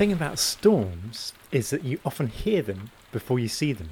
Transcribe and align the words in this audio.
Thing 0.00 0.12
about 0.12 0.38
storms 0.38 1.34
is 1.52 1.68
that 1.68 1.84
you 1.84 2.00
often 2.06 2.28
hear 2.28 2.62
them 2.62 2.90
before 3.12 3.38
you 3.38 3.48
see 3.48 3.74
them. 3.74 3.90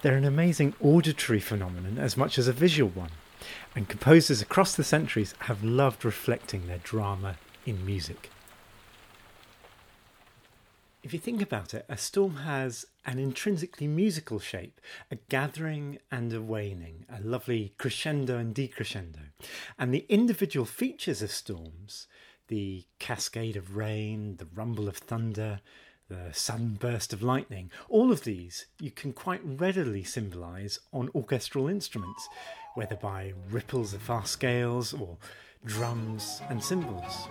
They're 0.00 0.16
an 0.16 0.24
amazing 0.24 0.72
auditory 0.80 1.40
phenomenon 1.40 1.98
as 1.98 2.16
much 2.16 2.38
as 2.38 2.48
a 2.48 2.54
visual 2.54 2.88
one, 2.88 3.10
and 3.74 3.86
composers 3.86 4.40
across 4.40 4.74
the 4.74 4.82
centuries 4.82 5.34
have 5.40 5.62
loved 5.62 6.06
reflecting 6.06 6.66
their 6.66 6.78
drama 6.78 7.36
in 7.66 7.84
music. 7.84 8.30
If 11.02 11.12
you 11.12 11.18
think 11.18 11.42
about 11.42 11.74
it, 11.74 11.84
a 11.86 11.98
storm 11.98 12.36
has 12.36 12.86
an 13.04 13.18
intrinsically 13.18 13.88
musical 13.88 14.38
shape, 14.38 14.80
a 15.10 15.16
gathering 15.28 15.98
and 16.10 16.32
a 16.32 16.40
waning, 16.40 17.04
a 17.10 17.20
lovely 17.20 17.74
crescendo 17.76 18.38
and 18.38 18.54
decrescendo. 18.54 19.20
And 19.78 19.92
the 19.92 20.06
individual 20.08 20.64
features 20.64 21.20
of 21.20 21.30
storms, 21.30 22.06
the 22.48 22.84
cascade 22.98 23.56
of 23.56 23.76
rain, 23.76 24.36
the 24.36 24.48
rumble 24.54 24.88
of 24.88 24.96
thunder, 24.96 25.60
the 26.08 26.30
sudden 26.32 26.74
burst 26.74 27.12
of 27.12 27.22
lightning, 27.22 27.70
all 27.88 28.12
of 28.12 28.22
these 28.24 28.66
you 28.80 28.90
can 28.90 29.12
quite 29.12 29.40
readily 29.44 30.04
symbolise 30.04 30.78
on 30.92 31.10
orchestral 31.14 31.68
instruments, 31.68 32.28
whether 32.74 32.96
by 32.96 33.32
ripples 33.50 33.92
of 33.92 34.02
fast 34.02 34.32
scales 34.32 34.92
or 34.92 35.16
drums 35.64 36.40
and 36.48 36.62
cymbals. 36.62 37.26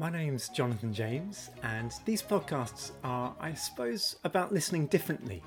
My 0.00 0.10
name's 0.10 0.48
Jonathan 0.48 0.92
James, 0.92 1.50
and 1.62 1.92
these 2.06 2.22
podcasts 2.22 2.90
are, 3.04 3.36
I 3.38 3.52
suppose, 3.52 4.16
about 4.24 4.52
listening 4.52 4.86
differently, 4.86 5.42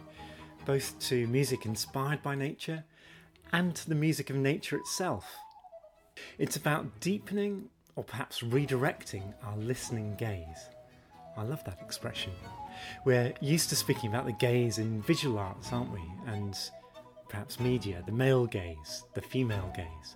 both 0.65 0.97
to 1.07 1.27
music 1.27 1.65
inspired 1.65 2.21
by 2.21 2.35
nature 2.35 2.83
and 3.51 3.75
to 3.75 3.89
the 3.89 3.95
music 3.95 4.29
of 4.29 4.35
nature 4.35 4.77
itself. 4.77 5.25
It's 6.37 6.55
about 6.55 6.99
deepening 6.99 7.69
or 7.95 8.03
perhaps 8.03 8.41
redirecting 8.41 9.33
our 9.43 9.57
listening 9.57 10.15
gaze. 10.15 10.69
I 11.37 11.43
love 11.43 11.63
that 11.65 11.81
expression. 11.81 12.33
We're 13.05 13.33
used 13.41 13.69
to 13.69 13.75
speaking 13.75 14.09
about 14.09 14.25
the 14.25 14.33
gaze 14.33 14.77
in 14.77 15.01
visual 15.01 15.39
arts, 15.39 15.71
aren't 15.71 15.91
we? 15.91 16.01
And 16.27 16.57
perhaps 17.29 17.59
media, 17.59 18.03
the 18.05 18.11
male 18.11 18.45
gaze, 18.45 19.03
the 19.13 19.21
female 19.21 19.71
gaze, 19.75 20.15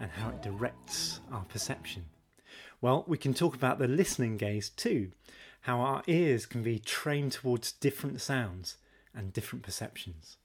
and 0.00 0.10
how 0.10 0.30
it 0.30 0.42
directs 0.42 1.20
our 1.32 1.44
perception. 1.44 2.04
Well, 2.80 3.04
we 3.06 3.18
can 3.18 3.34
talk 3.34 3.54
about 3.54 3.78
the 3.78 3.88
listening 3.88 4.36
gaze 4.36 4.68
too, 4.68 5.12
how 5.62 5.80
our 5.80 6.02
ears 6.06 6.46
can 6.46 6.62
be 6.62 6.78
trained 6.78 7.32
towards 7.32 7.72
different 7.72 8.20
sounds 8.20 8.76
and 9.14 9.32
different 9.32 9.64
perceptions. 9.64 10.36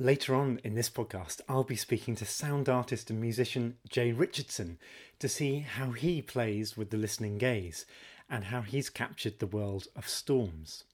Later 0.00 0.36
on 0.36 0.60
in 0.62 0.76
this 0.76 0.88
podcast, 0.88 1.40
I'll 1.48 1.64
be 1.64 1.74
speaking 1.74 2.14
to 2.16 2.24
sound 2.24 2.68
artist 2.68 3.10
and 3.10 3.20
musician 3.20 3.78
Jay 3.88 4.12
Richardson 4.12 4.78
to 5.18 5.28
see 5.28 5.58
how 5.58 5.90
he 5.90 6.22
plays 6.22 6.76
with 6.76 6.90
the 6.90 6.96
listening 6.96 7.36
gaze 7.36 7.84
and 8.30 8.44
how 8.44 8.60
he's 8.60 8.90
captured 8.90 9.40
the 9.40 9.48
world 9.48 9.88
of 9.96 10.08
storms. 10.08 10.84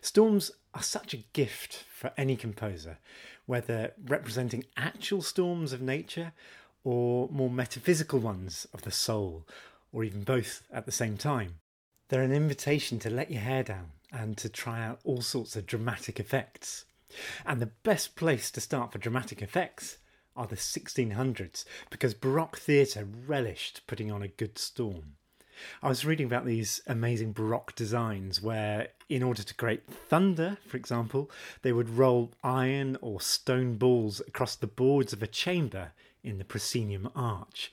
Storms 0.00 0.52
are 0.72 0.84
such 0.84 1.12
a 1.12 1.24
gift 1.32 1.82
for 1.92 2.12
any 2.16 2.36
composer, 2.36 2.98
whether 3.46 3.92
representing 4.06 4.66
actual 4.76 5.20
storms 5.20 5.72
of 5.72 5.82
nature 5.82 6.30
or 6.84 7.28
more 7.32 7.50
metaphysical 7.50 8.20
ones 8.20 8.68
of 8.72 8.82
the 8.82 8.92
soul, 8.92 9.48
or 9.92 10.04
even 10.04 10.22
both 10.22 10.62
at 10.72 10.86
the 10.86 10.92
same 10.92 11.16
time. 11.16 11.56
They're 12.08 12.22
an 12.22 12.30
invitation 12.30 13.00
to 13.00 13.10
let 13.10 13.32
your 13.32 13.42
hair 13.42 13.64
down 13.64 13.90
and 14.12 14.36
to 14.36 14.48
try 14.48 14.84
out 14.84 15.00
all 15.02 15.22
sorts 15.22 15.56
of 15.56 15.66
dramatic 15.66 16.20
effects. 16.20 16.84
And 17.44 17.60
the 17.60 17.66
best 17.66 18.16
place 18.16 18.50
to 18.50 18.60
start 18.60 18.92
for 18.92 18.98
dramatic 18.98 19.42
effects 19.42 19.98
are 20.36 20.46
the 20.46 20.56
1600s 20.56 21.64
because 21.90 22.14
Baroque 22.14 22.58
theatre 22.58 23.04
relished 23.04 23.82
putting 23.86 24.10
on 24.10 24.22
a 24.22 24.28
good 24.28 24.58
storm. 24.58 25.14
I 25.82 25.88
was 25.88 26.04
reading 26.04 26.26
about 26.26 26.46
these 26.46 26.80
amazing 26.86 27.32
Baroque 27.32 27.74
designs 27.74 28.40
where, 28.40 28.88
in 29.08 29.24
order 29.24 29.42
to 29.42 29.54
create 29.54 29.90
thunder, 29.90 30.58
for 30.66 30.76
example, 30.76 31.30
they 31.62 31.72
would 31.72 31.88
roll 31.88 32.32
iron 32.44 32.96
or 33.00 33.20
stone 33.20 33.74
balls 33.74 34.20
across 34.28 34.54
the 34.54 34.68
boards 34.68 35.12
of 35.12 35.22
a 35.22 35.26
chamber 35.26 35.92
in 36.22 36.38
the 36.38 36.44
proscenium 36.44 37.10
arch. 37.16 37.72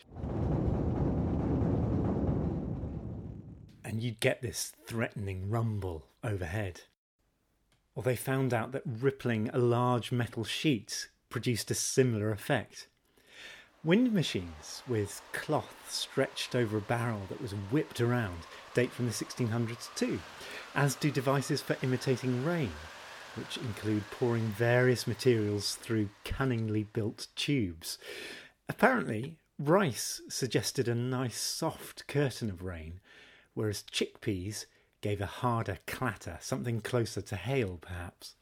And 3.83 4.01
you'd 4.01 4.19
get 4.19 4.41
this 4.41 4.73
threatening 4.87 5.49
rumble 5.49 6.07
overhead. 6.23 6.81
Or 7.95 8.03
they 8.03 8.15
found 8.15 8.53
out 8.53 8.73
that 8.73 8.83
rippling 8.85 9.49
a 9.53 9.57
large 9.57 10.11
metal 10.11 10.43
sheet 10.43 11.09
produced 11.29 11.71
a 11.71 11.75
similar 11.75 12.31
effect. 12.31 12.87
Wind 13.85 14.11
machines 14.11 14.81
with 14.87 15.21
cloth 15.31 15.91
stretched 15.91 16.55
over 16.55 16.77
a 16.77 16.81
barrel 16.81 17.21
that 17.29 17.39
was 17.39 17.51
whipped 17.51 18.01
around 18.01 18.39
date 18.73 18.91
from 18.91 19.05
the 19.05 19.11
1600s 19.11 19.93
too, 19.95 20.19
as 20.73 20.95
do 20.95 21.11
devices 21.11 21.61
for 21.61 21.77
imitating 21.83 22.43
rain, 22.43 22.71
which 23.35 23.57
include 23.57 24.09
pouring 24.09 24.47
various 24.47 25.05
materials 25.05 25.75
through 25.75 26.09
cunningly 26.23 26.83
built 26.83 27.27
tubes. 27.35 27.99
Apparently, 28.67 29.37
rice 29.59 30.21
suggested 30.29 30.87
a 30.87 30.95
nice 30.95 31.39
soft 31.39 32.07
curtain 32.07 32.49
of 32.49 32.63
rain, 32.63 32.99
whereas 33.53 33.83
chickpeas 33.83 34.65
gave 35.05 35.21
a 35.21 35.27
harder 35.27 35.77
clatter, 35.85 36.35
something 36.41 36.81
closer 36.81 37.21
to 37.21 37.35
hail 37.35 37.77
perhaps. 37.79 38.33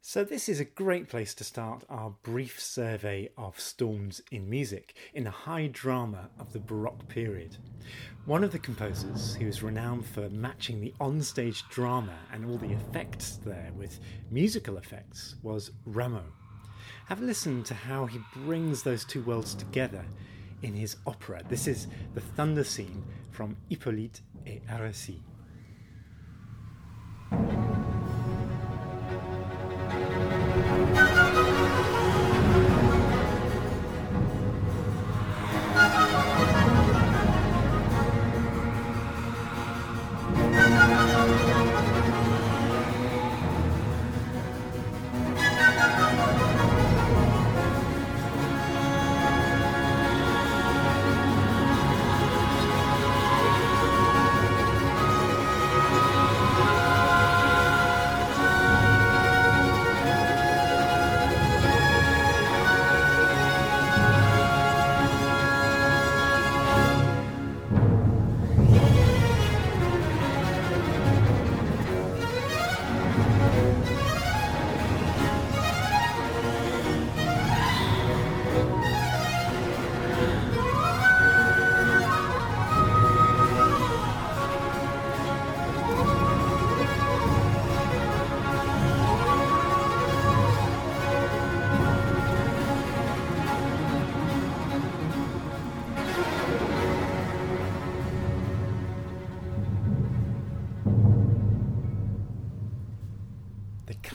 So, 0.00 0.24
this 0.24 0.48
is 0.48 0.58
a 0.58 0.64
great 0.64 1.08
place 1.08 1.32
to 1.34 1.44
start 1.44 1.84
our 1.88 2.10
brief 2.24 2.60
survey 2.60 3.28
of 3.38 3.60
storms 3.60 4.20
in 4.32 4.50
music 4.50 4.96
in 5.14 5.22
the 5.22 5.30
high 5.30 5.68
drama 5.68 6.28
of 6.40 6.52
the 6.52 6.58
Baroque 6.58 7.06
period. 7.06 7.56
One 8.24 8.42
of 8.42 8.50
the 8.50 8.58
composers 8.58 9.36
who 9.36 9.46
is 9.46 9.62
renowned 9.62 10.04
for 10.04 10.28
matching 10.30 10.80
the 10.80 10.92
onstage 11.00 11.62
drama 11.70 12.18
and 12.32 12.44
all 12.44 12.58
the 12.58 12.72
effects 12.72 13.38
there 13.44 13.70
with 13.76 14.00
musical 14.28 14.76
effects 14.76 15.36
was 15.44 15.70
Rameau. 15.86 16.24
Have 17.06 17.22
a 17.22 17.24
listen 17.24 17.62
to 17.62 17.74
how 17.74 18.06
he 18.06 18.18
brings 18.34 18.82
those 18.82 19.04
two 19.04 19.22
worlds 19.22 19.54
together 19.54 20.04
in 20.62 20.74
his 20.74 20.96
opera. 21.06 21.42
This 21.48 21.66
is 21.66 21.88
the 22.14 22.20
thunder 22.20 22.64
scene 22.64 23.04
from 23.30 23.56
Hippolyte 23.68 24.20
et 24.46 24.66
Aricie. 24.68 25.20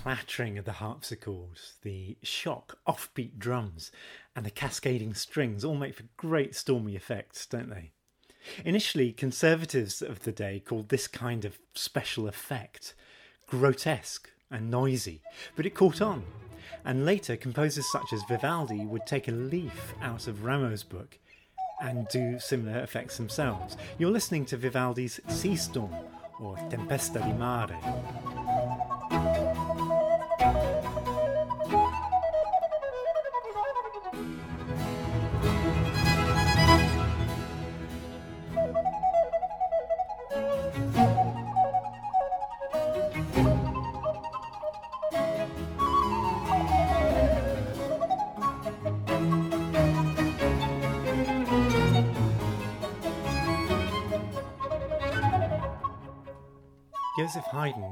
Clattering 0.07 0.57
of 0.57 0.63
the 0.63 0.71
harpsichords, 0.71 1.73
the 1.81 2.15
shock 2.23 2.77
offbeat 2.87 3.37
drums, 3.37 3.91
and 4.37 4.45
the 4.45 4.49
cascading 4.49 5.13
strings 5.13 5.65
all 5.65 5.75
make 5.75 5.95
for 5.95 6.05
great 6.15 6.55
stormy 6.55 6.95
effects, 6.95 7.45
don't 7.45 7.69
they? 7.69 7.91
Initially, 8.63 9.11
conservatives 9.11 10.01
of 10.01 10.23
the 10.23 10.31
day 10.31 10.61
called 10.65 10.87
this 10.87 11.09
kind 11.09 11.43
of 11.43 11.59
special 11.73 12.25
effect 12.25 12.93
grotesque 13.47 14.29
and 14.49 14.71
noisy, 14.71 15.21
but 15.57 15.65
it 15.65 15.75
caught 15.75 16.01
on. 16.01 16.23
And 16.85 17.05
later, 17.05 17.35
composers 17.35 17.91
such 17.91 18.13
as 18.13 18.23
Vivaldi 18.29 18.85
would 18.85 19.05
take 19.05 19.27
a 19.27 19.33
leaf 19.33 19.93
out 20.01 20.29
of 20.29 20.45
Rameau's 20.45 20.83
book 20.83 21.19
and 21.81 22.07
do 22.07 22.39
similar 22.39 22.79
effects 22.79 23.17
themselves. 23.17 23.75
You're 23.97 24.11
listening 24.11 24.45
to 24.45 24.55
Vivaldi's 24.55 25.19
Sea 25.27 25.57
Storm 25.57 25.93
or 26.39 26.55
Tempesta 26.69 27.19
di 27.19 27.33
Mare. 27.33 28.36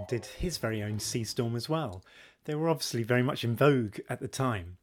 Did 0.07 0.25
his 0.25 0.57
very 0.57 0.83
own 0.83 0.99
sea 0.99 1.23
storm 1.23 1.55
as 1.55 1.67
well. 1.67 2.03
They 2.45 2.55
were 2.55 2.69
obviously 2.69 3.03
very 3.03 3.23
much 3.23 3.43
in 3.43 3.55
vogue 3.55 3.99
at 4.07 4.19
the 4.19 4.27
time. 4.27 4.77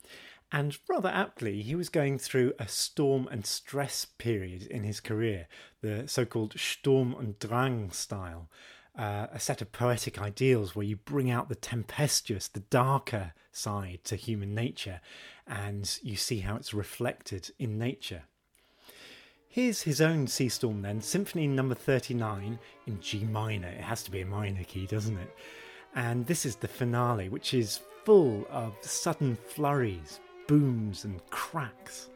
And 0.50 0.76
rather 0.88 1.08
aptly, 1.08 1.62
he 1.62 1.74
was 1.74 1.88
going 1.88 2.18
through 2.18 2.52
a 2.58 2.68
storm 2.68 3.26
and 3.30 3.46
stress 3.46 4.04
period 4.04 4.64
in 4.64 4.82
his 4.82 5.00
career, 5.00 5.48
the 5.80 6.06
so 6.06 6.26
called 6.26 6.58
Sturm 6.58 7.14
und 7.14 7.38
Drang 7.38 7.90
style, 7.90 8.50
uh, 8.98 9.28
a 9.32 9.40
set 9.40 9.62
of 9.62 9.72
poetic 9.72 10.20
ideals 10.20 10.76
where 10.76 10.84
you 10.84 10.96
bring 10.96 11.30
out 11.30 11.48
the 11.48 11.54
tempestuous, 11.54 12.48
the 12.48 12.60
darker 12.60 13.32
side 13.50 14.00
to 14.04 14.16
human 14.16 14.54
nature, 14.54 15.00
and 15.46 15.98
you 16.02 16.16
see 16.16 16.40
how 16.40 16.56
it's 16.56 16.74
reflected 16.74 17.50
in 17.58 17.78
nature. 17.78 18.24
Here's 19.52 19.82
his 19.82 20.00
own 20.00 20.28
Sea 20.28 20.48
Storm 20.48 20.80
then, 20.80 21.02
Symphony 21.02 21.46
number 21.46 21.74
39 21.74 22.58
in 22.86 23.00
G 23.02 23.22
minor. 23.24 23.68
It 23.68 23.82
has 23.82 24.02
to 24.04 24.10
be 24.10 24.22
a 24.22 24.26
minor 24.26 24.64
key, 24.64 24.86
doesn't 24.86 25.18
it? 25.18 25.36
And 25.94 26.26
this 26.26 26.46
is 26.46 26.56
the 26.56 26.68
finale, 26.68 27.28
which 27.28 27.52
is 27.52 27.80
full 28.06 28.46
of 28.48 28.72
sudden 28.80 29.36
flurries, 29.36 30.20
booms, 30.48 31.04
and 31.04 31.20
cracks. 31.28 32.08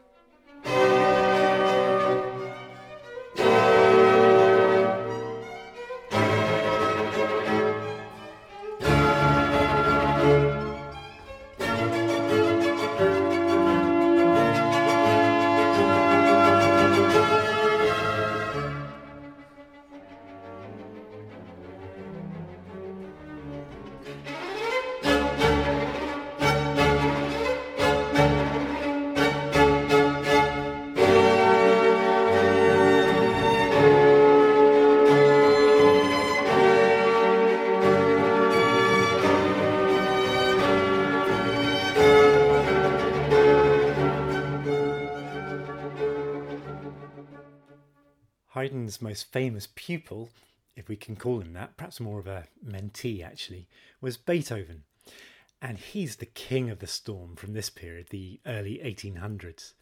Most 49.01 49.31
famous 49.31 49.67
pupil, 49.75 50.29
if 50.75 50.87
we 50.87 50.95
can 50.95 51.15
call 51.15 51.41
him 51.41 51.53
that, 51.53 51.77
perhaps 51.77 51.99
more 51.99 52.19
of 52.19 52.27
a 52.27 52.45
mentee 52.65 53.23
actually, 53.23 53.67
was 54.01 54.17
Beethoven. 54.17 54.83
And 55.61 55.77
he's 55.77 56.17
the 56.17 56.25
king 56.25 56.69
of 56.69 56.79
the 56.79 56.87
storm 56.87 57.35
from 57.35 57.53
this 57.53 57.69
period, 57.69 58.07
the 58.09 58.39
early 58.45 58.79
1800s. 58.83 59.73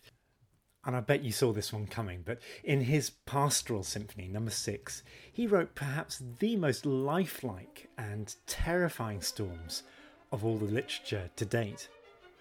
And 0.86 0.96
I 0.96 1.00
bet 1.00 1.24
you 1.24 1.32
saw 1.32 1.52
this 1.52 1.74
one 1.74 1.88
coming, 1.88 2.22
but 2.24 2.40
in 2.64 2.82
his 2.82 3.10
Pastoral 3.10 3.84
Symphony, 3.84 4.28
number 4.28 4.52
six, 4.52 5.02
he 5.34 5.48
wrote 5.48 5.74
perhaps 5.74 6.22
the 6.40 6.56
most 6.56 6.86
lifelike 6.86 7.90
and 7.98 8.34
terrifying 8.46 9.22
storms 9.22 9.84
of 10.32 10.46
all 10.46 10.58
the 10.58 10.66
literature 10.66 11.30
to 11.36 11.46
date. 11.46 11.90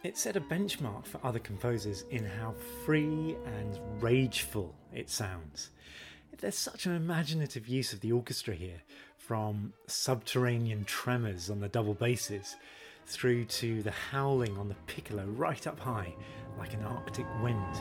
It 0.03 0.19
set 0.19 0.37
a 0.37 0.41
benchmark 0.41 1.07
for 1.07 1.19
other 1.25 1.39
composers 1.39 2.05
in 2.11 2.27
how 2.27 2.55
free 2.85 3.37
and 3.47 4.03
rageful 4.03 4.75
it 4.93 5.09
sounds. 5.09 5.71
There's 6.41 6.59
such 6.59 6.87
an 6.87 6.95
imaginative 6.95 7.69
use 7.69 7.93
of 7.93 8.01
the 8.01 8.13
orchestra 8.13 8.55
here, 8.55 8.83
from 9.19 9.73
subterranean 9.87 10.85
tremors 10.85 11.49
on 11.49 11.61
the 11.61 11.69
double 11.69 11.95
basses 11.95 12.57
through 13.07 13.45
to 13.45 13.83
the 13.83 13.91
howling 13.91 14.57
on 14.59 14.69
the 14.69 14.75
piccolo 14.87 15.25
right 15.25 15.67
up 15.67 15.79
high 15.81 16.15
like 16.59 16.75
an 16.75 16.85
Arctic 16.85 17.27
wind. 17.43 17.75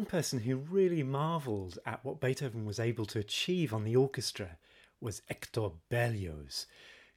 One 0.00 0.06
person 0.06 0.38
who 0.40 0.56
really 0.56 1.02
marvelled 1.02 1.78
at 1.84 2.02
what 2.02 2.22
Beethoven 2.22 2.64
was 2.64 2.80
able 2.80 3.04
to 3.04 3.18
achieve 3.18 3.74
on 3.74 3.84
the 3.84 3.96
orchestra 3.96 4.56
was 4.98 5.20
Hector 5.28 5.68
Berlioz, 5.90 6.64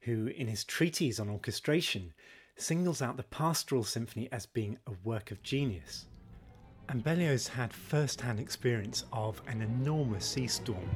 who, 0.00 0.26
in 0.26 0.48
his 0.48 0.64
treatise 0.64 1.18
on 1.18 1.30
orchestration, 1.30 2.12
singles 2.56 3.00
out 3.00 3.16
the 3.16 3.22
Pastoral 3.22 3.84
Symphony 3.84 4.28
as 4.30 4.44
being 4.44 4.76
a 4.86 4.92
work 5.02 5.30
of 5.30 5.42
genius. 5.42 6.04
And 6.90 7.02
Berlioz 7.02 7.48
had 7.48 7.72
first 7.72 8.20
hand 8.20 8.38
experience 8.38 9.04
of 9.14 9.40
an 9.46 9.62
enormous 9.62 10.26
sea 10.26 10.46
storm 10.46 10.90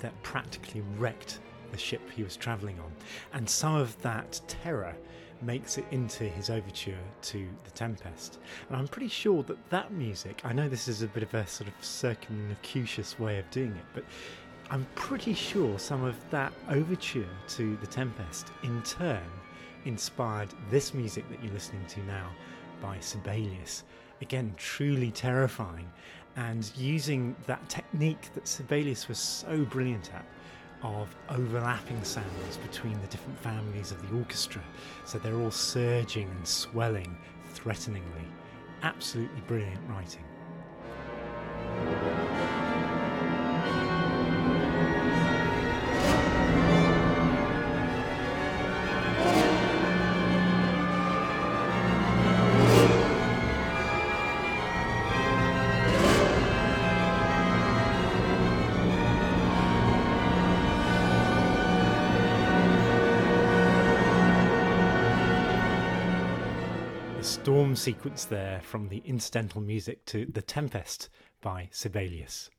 that 0.00 0.22
practically 0.22 0.82
wrecked 0.98 1.40
the 1.72 1.78
ship 1.78 2.02
he 2.10 2.22
was 2.22 2.36
travelling 2.36 2.78
on, 2.80 2.92
and 3.32 3.48
some 3.48 3.76
of 3.76 3.98
that 4.02 4.38
terror 4.46 4.94
makes 5.42 5.78
it 5.78 5.84
into 5.90 6.24
his 6.24 6.50
overture 6.50 6.98
to 7.22 7.48
The 7.64 7.70
Tempest. 7.70 8.38
And 8.68 8.76
I'm 8.76 8.88
pretty 8.88 9.08
sure 9.08 9.42
that 9.44 9.70
that 9.70 9.92
music, 9.92 10.40
I 10.44 10.52
know 10.52 10.68
this 10.68 10.88
is 10.88 11.02
a 11.02 11.06
bit 11.06 11.22
of 11.22 11.34
a 11.34 11.46
sort 11.46 11.68
of 11.68 11.74
circumlocutious 11.80 13.18
way 13.18 13.38
of 13.38 13.50
doing 13.50 13.72
it, 13.72 13.84
but 13.94 14.04
I'm 14.70 14.86
pretty 14.94 15.34
sure 15.34 15.78
some 15.78 16.04
of 16.04 16.16
that 16.30 16.52
overture 16.68 17.28
to 17.48 17.76
The 17.76 17.86
Tempest 17.86 18.48
in 18.62 18.82
turn 18.82 19.28
inspired 19.84 20.48
this 20.70 20.94
music 20.94 21.28
that 21.30 21.42
you're 21.42 21.52
listening 21.52 21.84
to 21.86 22.00
now 22.04 22.30
by 22.80 22.98
Sibelius. 23.00 23.84
Again, 24.20 24.54
truly 24.56 25.10
terrifying, 25.10 25.90
and 26.36 26.70
using 26.76 27.34
that 27.46 27.66
technique 27.68 28.32
that 28.34 28.46
Sibelius 28.46 29.08
was 29.08 29.18
so 29.18 29.64
brilliant 29.64 30.12
at 30.14 30.24
of 30.82 31.14
overlapping 31.28 32.02
sounds 32.04 32.56
between 32.58 33.00
the 33.00 33.06
different 33.08 33.38
families 33.38 33.90
of 33.90 34.08
the 34.08 34.16
orchestra. 34.16 34.62
So 35.04 35.18
they're 35.18 35.36
all 35.36 35.50
surging 35.50 36.28
and 36.28 36.46
swelling 36.46 37.16
threateningly. 37.52 38.24
Absolutely 38.82 39.40
brilliant 39.46 39.80
writing. 39.88 40.24
Sequence 67.80 68.26
there 68.26 68.60
from 68.62 68.90
the 68.90 69.00
incidental 69.06 69.62
music 69.62 70.04
to 70.04 70.26
The 70.26 70.42
Tempest 70.42 71.08
by 71.40 71.70
Sibelius. 71.72 72.50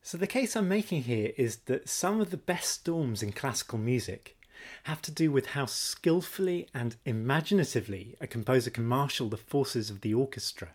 So, 0.00 0.16
the 0.16 0.26
case 0.26 0.56
I'm 0.56 0.68
making 0.68 1.02
here 1.02 1.32
is 1.36 1.58
that 1.66 1.90
some 1.90 2.22
of 2.22 2.30
the 2.30 2.38
best 2.38 2.70
storms 2.70 3.22
in 3.22 3.32
classical 3.32 3.76
music 3.76 4.38
have 4.84 5.02
to 5.02 5.10
do 5.10 5.30
with 5.30 5.48
how 5.48 5.66
skillfully 5.66 6.66
and 6.72 6.96
imaginatively 7.04 8.16
a 8.18 8.26
composer 8.26 8.70
can 8.70 8.86
marshal 8.86 9.28
the 9.28 9.36
forces 9.36 9.90
of 9.90 10.00
the 10.00 10.14
orchestra. 10.14 10.70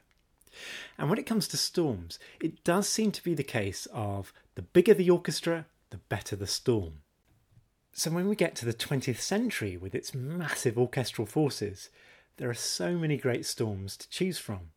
And 1.00 1.10
when 1.10 1.18
it 1.18 1.26
comes 1.26 1.48
to 1.48 1.58
storms, 1.58 2.20
it 2.40 2.64
does 2.64 2.88
seem 2.88 3.12
to 3.12 3.24
be 3.24 3.34
the 3.34 3.44
case 3.44 3.88
of 3.92 4.34
the 4.54 4.62
bigger 4.62 4.94
the 4.94 5.10
orchestra, 5.10 5.66
the 5.90 5.98
better 5.98 6.36
the 6.36 6.46
storm. 6.46 7.02
So 7.92 8.12
when 8.12 8.30
we 8.30 8.36
get 8.36 8.56
to 8.58 8.66
the 8.66 8.74
20th 8.74 9.20
century 9.20 9.78
with 9.78 9.96
its 9.96 10.14
massive 10.14 10.78
orchestral 10.78 11.26
forces, 11.26 11.90
there 12.38 12.50
are 12.50 12.56
so 12.56 12.98
many 12.98 13.18
great 13.18 13.46
storms 13.46 13.98
to 13.98 14.10
choose 14.10 14.38
from. 14.38 14.72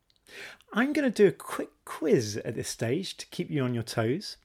I'm 0.73 0.93
going 0.93 1.09
to 1.09 1.23
do 1.23 1.27
a 1.27 1.31
quick 1.31 1.69
quiz 1.85 2.37
at 2.43 2.55
this 2.55 2.69
stage 2.69 3.15
to 3.17 3.25
keep 3.27 3.49
you 3.49 3.63
on 3.63 3.73
your 3.73 3.83
toes. 3.83 4.37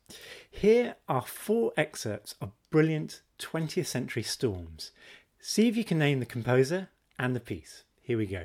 Here 0.50 0.96
are 1.08 1.22
four 1.22 1.72
excerpts 1.76 2.34
of 2.40 2.52
brilliant 2.70 3.22
20th 3.38 3.86
century 3.86 4.22
storms. 4.22 4.92
See 5.40 5.68
if 5.68 5.76
you 5.76 5.84
can 5.84 5.98
name 5.98 6.20
the 6.20 6.26
composer 6.26 6.90
and 7.18 7.34
the 7.34 7.40
piece. 7.40 7.84
Here 8.00 8.18
we 8.18 8.26
go. 8.26 8.44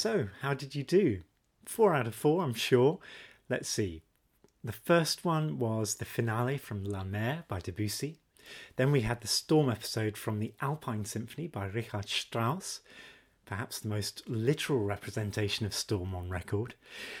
So, 0.00 0.28
how 0.40 0.54
did 0.54 0.74
you 0.74 0.82
do? 0.82 1.24
Four 1.66 1.94
out 1.94 2.06
of 2.06 2.14
four, 2.14 2.42
I'm 2.42 2.54
sure. 2.54 3.00
Let's 3.50 3.68
see. 3.68 4.00
The 4.64 4.72
first 4.72 5.26
one 5.26 5.58
was 5.58 5.96
the 5.96 6.06
finale 6.06 6.56
from 6.56 6.84
La 6.84 7.04
Mer 7.04 7.44
by 7.48 7.60
Debussy. 7.60 8.18
Then 8.76 8.92
we 8.92 9.02
had 9.02 9.20
the 9.20 9.28
storm 9.28 9.68
episode 9.68 10.16
from 10.16 10.38
the 10.38 10.54
Alpine 10.62 11.04
Symphony 11.04 11.48
by 11.48 11.66
Richard 11.66 12.08
Strauss, 12.08 12.80
perhaps 13.44 13.78
the 13.78 13.88
most 13.88 14.26
literal 14.26 14.78
representation 14.78 15.66
of 15.66 15.74
storm 15.74 16.14
on 16.14 16.30
record. 16.30 16.76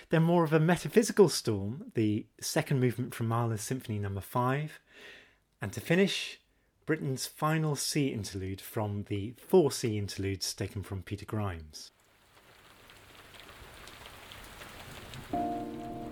Then 0.08 0.22
more 0.22 0.44
of 0.44 0.54
a 0.54 0.58
metaphysical 0.58 1.28
storm, 1.28 1.92
the 1.94 2.24
second 2.40 2.80
movement 2.80 3.14
from 3.14 3.28
Mahler's 3.28 3.60
Symphony 3.60 3.98
Number 3.98 4.20
no. 4.20 4.26
5. 4.26 4.80
And 5.60 5.70
to 5.74 5.82
finish, 5.82 6.40
Britten's 6.86 7.26
final 7.26 7.76
sea 7.76 8.08
interlude 8.08 8.62
from 8.62 9.04
the 9.10 9.34
four 9.36 9.70
sea 9.70 9.98
interludes 9.98 10.54
taken 10.54 10.82
from 10.82 11.02
Peter 11.02 11.26
Grimes. 11.26 11.90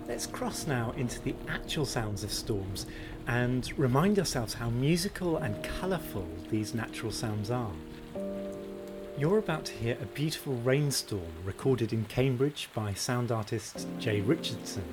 Let's 0.07 0.27
cross 0.27 0.67
now 0.67 0.93
into 0.97 1.21
the 1.21 1.35
actual 1.47 1.85
sounds 1.85 2.23
of 2.23 2.31
storms 2.31 2.85
and 3.27 3.71
remind 3.77 4.17
ourselves 4.19 4.53
how 4.53 4.69
musical 4.69 5.37
and 5.37 5.63
colourful 5.63 6.27
these 6.49 6.73
natural 6.73 7.11
sounds 7.11 7.51
are. 7.51 7.71
You're 9.17 9.37
about 9.37 9.65
to 9.65 9.73
hear 9.73 9.97
a 10.01 10.05
beautiful 10.05 10.55
rainstorm 10.55 11.31
recorded 11.43 11.93
in 11.93 12.05
Cambridge 12.05 12.69
by 12.73 12.93
sound 12.93 13.31
artist 13.31 13.87
Jay 13.99 14.21
Richardson. 14.21 14.83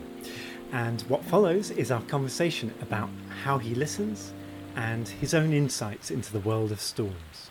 And 0.73 1.03
what 1.03 1.25
follows 1.25 1.71
is 1.71 1.91
our 1.91 2.03
conversation 2.03 2.75
about 2.83 3.09
how 3.45 3.59
he 3.59 3.75
listens 3.75 4.33
and 4.75 5.09
his 5.09 5.33
own 5.33 5.53
insights 5.53 6.11
into 6.11 6.33
the 6.33 6.41
world 6.41 6.73
of 6.73 6.81
storms. 6.81 7.51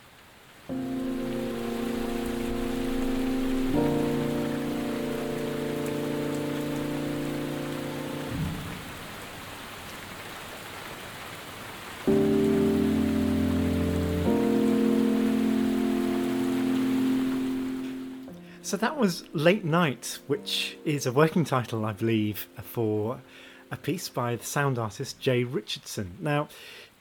So 18.66 18.78
that 18.78 18.98
was 18.98 19.26
Late 19.32 19.64
Night, 19.64 20.18
which 20.26 20.76
is 20.86 21.06
a 21.06 21.12
working 21.12 21.46
title, 21.46 21.86
I 21.86 21.94
believe, 21.94 22.48
for 22.64 23.22
a 23.70 23.78
piece 23.78 24.10
by 24.10 24.38
the 24.38 24.44
sound 24.44 24.80
artist 24.80 25.20
Jay 25.20 25.44
Richardson. 25.44 26.18
Now, 26.20 26.48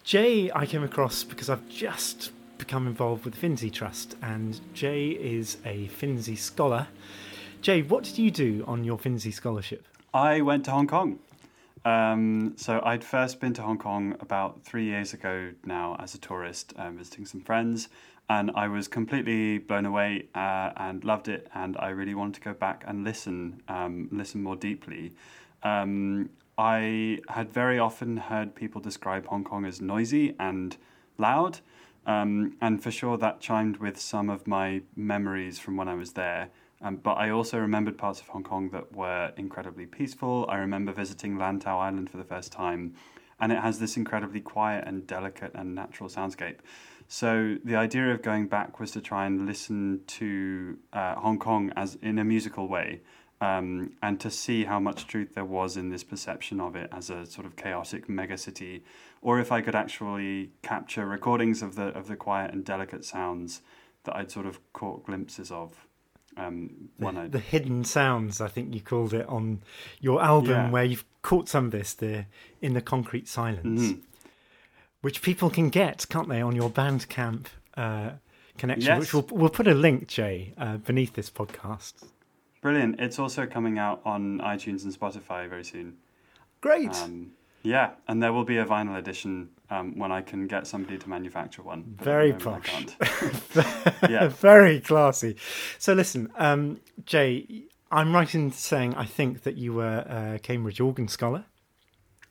Jay 0.03 0.53
I 0.55 0.67
came 0.67 0.85
across 0.85 1.25
because 1.25 1.49
I've 1.49 1.67
just 1.71 2.33
become 2.59 2.87
involved 2.87 3.25
with 3.25 3.33
the 3.33 3.41
Finzi 3.41 3.73
Trust, 3.73 4.15
and 4.21 4.61
Jay 4.75 5.09
is 5.09 5.57
a 5.65 5.89
Finzi 5.89 6.37
scholar. 6.37 6.87
Jay, 7.63 7.81
what 7.81 8.05
did 8.05 8.19
you 8.19 8.31
do 8.31 8.63
on 8.67 8.85
your 8.85 8.99
Finzi 8.99 9.33
scholarship? 9.33 9.87
I 10.13 10.43
went 10.43 10.67
to 10.67 10.71
Hong 10.71 10.87
Kong. 10.87 11.19
Um, 11.87 12.55
so 12.57 12.83
I'd 12.85 13.03
first 13.05 13.41
been 13.41 13.55
to 13.55 13.63
Hong 13.63 13.79
Kong 13.79 14.17
about 14.21 14.63
three 14.65 14.85
years 14.85 15.15
ago 15.15 15.51
now 15.65 15.97
as 15.99 16.15
a 16.15 16.19
tourist, 16.19 16.75
um, 16.77 16.99
visiting 16.99 17.25
some 17.25 17.41
friends, 17.41 17.89
and 18.29 18.51
I 18.55 18.69
was 18.69 18.89
completely 18.89 19.59
blown 19.59 19.87
away 19.87 20.29
uh, 20.35 20.71
and 20.77 21.05
loved 21.05 21.29
it. 21.29 21.49
And 21.55 21.77
I 21.79 21.91
really 21.91 22.15
wanted 22.15 22.35
to 22.35 22.41
go 22.41 22.55
back 22.55 22.85
and 22.87 23.05
listen, 23.05 23.63
um, 23.69 24.09
listen 24.11 24.43
more 24.43 24.57
deeply. 24.57 25.13
Um, 25.63 26.31
I 26.57 27.21
had 27.29 27.53
very 27.53 27.79
often 27.79 28.17
heard 28.17 28.55
people 28.55 28.81
describe 28.81 29.27
Hong 29.27 29.45
Kong 29.45 29.65
as 29.65 29.81
noisy 29.81 30.35
and 30.39 30.77
loud, 31.19 31.61
um, 32.07 32.57
and 32.61 32.83
for 32.83 32.91
sure 32.91 33.17
that 33.19 33.41
chimed 33.41 33.79
with 33.79 34.01
some 34.01 34.31
of 34.31 34.47
my 34.47 34.83
memories 34.95 35.59
from 35.59 35.77
when 35.77 35.89
I 35.89 35.95
was 35.95 36.13
there. 36.13 36.51
Um, 36.81 36.97
but 36.97 37.15
I 37.15 37.31
also 37.31 37.59
remembered 37.59 37.97
parts 37.99 38.21
of 38.21 38.29
Hong 38.29 38.45
Kong 38.45 38.71
that 38.71 38.95
were 38.95 39.33
incredibly 39.37 39.87
peaceful. 39.87 40.47
I 40.49 40.59
remember 40.59 40.93
visiting 40.93 41.37
Lantau 41.39 41.79
Island 41.79 42.11
for 42.11 42.19
the 42.19 42.25
first 42.25 42.53
time, 42.53 42.95
and 43.41 43.51
it 43.51 43.59
has 43.59 43.79
this 43.79 43.97
incredibly 43.97 44.41
quiet 44.41 44.85
and 44.87 45.07
delicate 45.07 45.53
and 45.55 45.75
natural 45.75 46.09
soundscape. 46.09 46.59
So 47.09 47.57
the 47.65 47.77
idea 47.77 48.11
of 48.13 48.23
going 48.23 48.47
back 48.47 48.81
was 48.81 48.91
to 48.93 49.01
try 49.01 49.27
and 49.27 49.47
listen 49.47 50.01
to 50.07 50.79
uh, 50.93 51.15
Hong 51.17 51.39
Kong 51.39 51.73
as 51.77 51.97
in 51.97 52.19
a 52.19 52.25
musical 52.25 52.67
way, 52.67 53.03
um, 53.41 53.93
and 54.03 54.19
to 54.21 54.31
see 54.31 54.65
how 54.65 54.81
much 54.81 55.07
truth 55.07 55.35
there 55.35 55.45
was 55.45 55.77
in 55.77 55.91
this 55.91 56.05
perception 56.05 56.61
of 56.61 56.77
it 56.77 56.89
as 56.93 57.11
a 57.11 57.27
sort 57.27 57.47
of 57.47 57.57
chaotic 57.57 58.09
megacity, 58.09 58.83
or 59.21 59.39
if 59.39 59.53
I 59.53 59.61
could 59.61 59.75
actually 59.75 60.51
capture 60.63 61.07
recordings 61.07 61.63
of 61.63 61.75
the 61.75 61.89
of 61.89 62.09
the 62.09 62.17
quiet 62.17 62.53
and 62.53 62.65
delicate 62.65 63.05
sounds 63.05 63.61
that 64.05 64.17
I'd 64.17 64.31
sort 64.31 64.47
of 64.47 64.61
caught 64.73 65.07
glimpses 65.07 65.51
of. 65.51 65.87
Um, 66.37 66.89
the, 66.99 67.29
the, 67.29 67.39
hidden 67.39 67.85
sounds, 67.85 68.41
I 68.41 68.49
think 68.49 68.75
you 68.75 68.81
called 68.81 69.15
it 69.15 69.25
on 69.29 69.63
your 70.01 70.21
album, 70.21 70.51
yeah. 70.51 70.71
where 70.71 70.83
you've 70.83 71.05
caught 71.23 71.49
some 71.49 71.67
of 71.67 71.71
this, 71.71 71.95
the 71.95 72.27
in 72.61 72.75
the 72.75 72.81
concrete 72.81 73.29
silence. 73.29 73.81
Mm-hmm 73.83 74.01
which 75.05 75.21
people 75.21 75.51
can 75.51 75.69
get, 75.69 76.07
can't 76.09 76.31
they, 76.31 76.41
on 76.41 76.57
your 76.57 76.71
Bandcamp 76.71 77.45
uh, 77.77 78.13
connection? 78.57 78.87
Yes. 78.87 79.01
Which 79.01 79.13
we'll, 79.13 79.27
we'll 79.39 79.51
put 79.51 79.69
a 79.69 79.75
link, 79.75 80.09
Jay, 80.09 80.55
uh, 80.57 80.79
beneath 80.79 81.13
this 81.13 81.29
podcast. 81.29 81.93
Brilliant. 82.63 82.99
It's 82.99 83.19
also 83.19 83.45
coming 83.45 83.79
out 83.79 84.01
on 84.07 84.39
iTunes 84.39 84.85
and 84.85 84.99
Spotify 84.99 85.47
very 85.47 85.63
soon. 85.63 85.99
Great. 86.63 86.95
Um, 86.97 87.33
yeah, 87.63 87.91
and 88.09 88.23
there 88.23 88.33
will 88.33 88.45
be 88.45 88.57
a 88.57 88.65
vinyl 88.65 88.97
edition 88.97 89.51
um, 89.69 89.99
when 89.99 90.11
I 90.11 90.23
can 90.23 90.47
get 90.47 90.67
somebody 90.67 90.97
to 90.97 91.07
manufacture 91.07 91.61
one. 91.61 91.85
Very 92.01 92.33
posh. 92.33 92.71
yeah. 94.09 94.29
Very 94.29 94.81
classy. 94.81 95.37
So 95.79 95.93
listen, 95.93 96.33
um, 96.37 96.81
Jay, 97.05 97.65
I'm 97.91 98.15
right 98.15 98.35
in 98.35 98.53
saying 98.53 98.95
I 98.95 99.05
think 99.05 99.43
that 99.43 99.59
you 99.59 99.75
were 99.75 99.99
a 99.99 100.39
Cambridge 100.39 100.81
organ 100.81 101.09
scholar. 101.09 101.45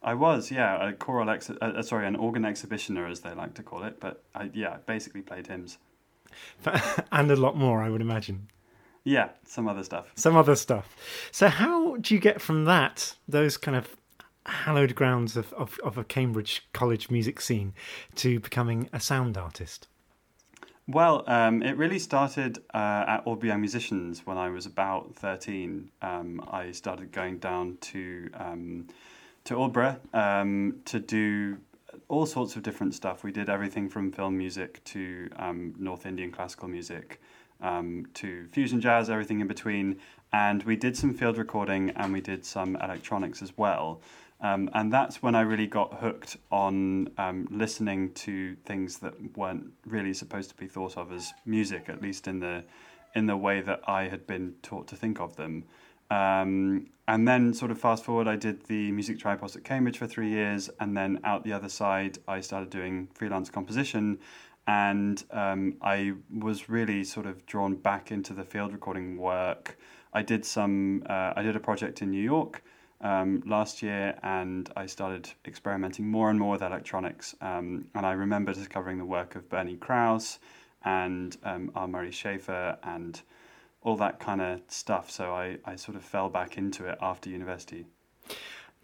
I 0.03 0.13
was, 0.13 0.51
yeah, 0.51 0.89
a 0.89 0.93
choral 0.93 1.29
ex- 1.29 1.49
uh, 1.49 1.53
uh, 1.61 1.81
sorry, 1.81 2.07
an 2.07 2.15
organ 2.15 2.45
exhibitioner, 2.45 3.07
as 3.07 3.21
they 3.21 3.33
like 3.33 3.53
to 3.55 3.63
call 3.63 3.83
it. 3.83 3.99
But 3.99 4.23
I, 4.35 4.49
yeah, 4.53 4.77
basically 4.85 5.21
played 5.21 5.47
hymns, 5.47 5.77
and 7.11 7.31
a 7.31 7.35
lot 7.35 7.57
more, 7.57 7.81
I 7.81 7.89
would 7.89 8.01
imagine. 8.01 8.47
Yeah, 9.03 9.29
some 9.45 9.67
other 9.67 9.83
stuff. 9.83 10.11
Some 10.15 10.35
other 10.35 10.55
stuff. 10.55 10.95
So, 11.31 11.49
how 11.49 11.97
do 11.97 12.13
you 12.13 12.19
get 12.19 12.41
from 12.41 12.65
that, 12.65 13.15
those 13.27 13.57
kind 13.57 13.75
of 13.75 13.95
hallowed 14.45 14.95
grounds 14.95 15.37
of, 15.37 15.53
of, 15.53 15.79
of 15.83 15.97
a 15.97 16.03
Cambridge 16.03 16.63
college 16.73 17.09
music 17.09 17.41
scene, 17.41 17.73
to 18.15 18.39
becoming 18.39 18.89
a 18.93 18.99
sound 18.99 19.37
artist? 19.37 19.87
Well, 20.87 21.23
um, 21.27 21.63
it 21.63 21.77
really 21.77 21.99
started 21.99 22.59
uh, 22.73 23.05
at 23.07 23.25
Aldeburgh 23.25 23.47
Young 23.47 23.61
Musicians 23.61 24.25
when 24.25 24.37
I 24.37 24.49
was 24.49 24.65
about 24.65 25.15
13. 25.15 25.89
Um, 26.01 26.45
I 26.51 26.71
started 26.71 27.13
going 27.13 27.37
down 27.37 27.77
to 27.81 28.29
um, 28.33 28.87
to 29.45 29.55
Aldeburgh 29.55 29.99
um, 30.13 30.79
to 30.85 30.99
do 30.99 31.57
all 32.07 32.25
sorts 32.25 32.55
of 32.55 32.63
different 32.63 32.93
stuff. 32.93 33.23
We 33.23 33.31
did 33.31 33.49
everything 33.49 33.89
from 33.89 34.11
film 34.11 34.37
music 34.37 34.83
to 34.85 35.29
um, 35.37 35.75
North 35.77 36.05
Indian 36.05 36.31
classical 36.31 36.67
music 36.67 37.21
um, 37.61 38.05
to 38.15 38.47
fusion 38.51 38.81
jazz, 38.81 39.09
everything 39.09 39.39
in 39.39 39.47
between. 39.47 39.99
And 40.31 40.63
we 40.63 40.75
did 40.75 40.97
some 40.97 41.13
field 41.13 41.37
recording 41.37 41.91
and 41.91 42.11
we 42.11 42.21
did 42.21 42.45
some 42.45 42.75
electronics 42.77 43.41
as 43.41 43.57
well. 43.57 44.01
Um, 44.41 44.69
and 44.73 44.91
that's 44.91 45.23
when 45.23 45.35
I 45.35 45.41
really 45.41 45.67
got 45.67 46.01
hooked 46.01 46.37
on 46.51 47.09
um, 47.17 47.47
listening 47.49 48.11
to 48.13 48.55
things 48.65 48.99
that 48.99 49.37
weren't 49.37 49.71
really 49.85 50.13
supposed 50.13 50.49
to 50.49 50.55
be 50.55 50.67
thought 50.67 50.97
of 50.97 51.13
as 51.13 51.33
music, 51.45 51.87
at 51.87 52.01
least 52.01 52.27
in 52.27 52.39
the 52.39 52.63
in 53.15 53.27
the 53.27 53.37
way 53.37 53.61
that 53.61 53.79
I 53.87 54.07
had 54.07 54.25
been 54.25 54.55
taught 54.63 54.87
to 54.87 54.95
think 54.95 55.21
of 55.21 55.35
them. 55.35 55.65
Um, 56.13 56.87
and 57.07 57.27
then, 57.27 57.53
sort 57.53 57.71
of 57.71 57.79
fast 57.79 58.03
forward, 58.03 58.27
I 58.27 58.35
did 58.35 58.65
the 58.65 58.91
music 58.91 59.17
tripos 59.19 59.55
at 59.55 59.63
Cambridge 59.63 59.97
for 59.97 60.07
three 60.07 60.29
years, 60.29 60.69
and 60.79 60.95
then 60.95 61.19
out 61.23 61.43
the 61.43 61.51
other 61.51 61.69
side, 61.69 62.19
I 62.27 62.39
started 62.39 62.69
doing 62.69 63.07
freelance 63.13 63.49
composition. 63.49 64.19
And 64.65 65.21
um, 65.31 65.75
I 65.81 66.13
was 66.31 66.69
really 66.69 67.03
sort 67.03 67.25
of 67.25 67.45
drawn 67.45 67.75
back 67.75 68.11
into 68.11 68.33
the 68.33 68.45
field 68.45 68.71
recording 68.71 69.17
work. 69.17 69.77
I 70.13 70.21
did 70.21 70.45
some, 70.45 71.03
uh, 71.09 71.33
I 71.35 71.41
did 71.41 71.55
a 71.55 71.59
project 71.59 72.01
in 72.01 72.11
New 72.11 72.21
York 72.21 72.63
um, 73.01 73.43
last 73.45 73.81
year, 73.81 74.17
and 74.23 74.71
I 74.77 74.85
started 74.85 75.29
experimenting 75.45 76.07
more 76.07 76.29
and 76.29 76.39
more 76.39 76.51
with 76.53 76.61
electronics. 76.61 77.35
Um, 77.41 77.85
and 77.95 78.05
I 78.05 78.13
remember 78.13 78.53
discovering 78.53 78.99
the 78.99 79.05
work 79.05 79.35
of 79.35 79.49
Bernie 79.49 79.75
Krause 79.75 80.39
and 80.85 81.35
um, 81.43 81.71
R. 81.75 81.87
Murray 81.87 82.11
Schafer 82.11 82.77
and 82.83 83.21
all 83.83 83.97
that 83.97 84.19
kind 84.19 84.41
of 84.41 84.61
stuff. 84.67 85.11
So 85.11 85.31
I, 85.31 85.57
I 85.65 85.75
sort 85.75 85.95
of 85.95 86.03
fell 86.03 86.29
back 86.29 86.57
into 86.57 86.85
it 86.85 86.97
after 87.01 87.29
university. 87.29 87.85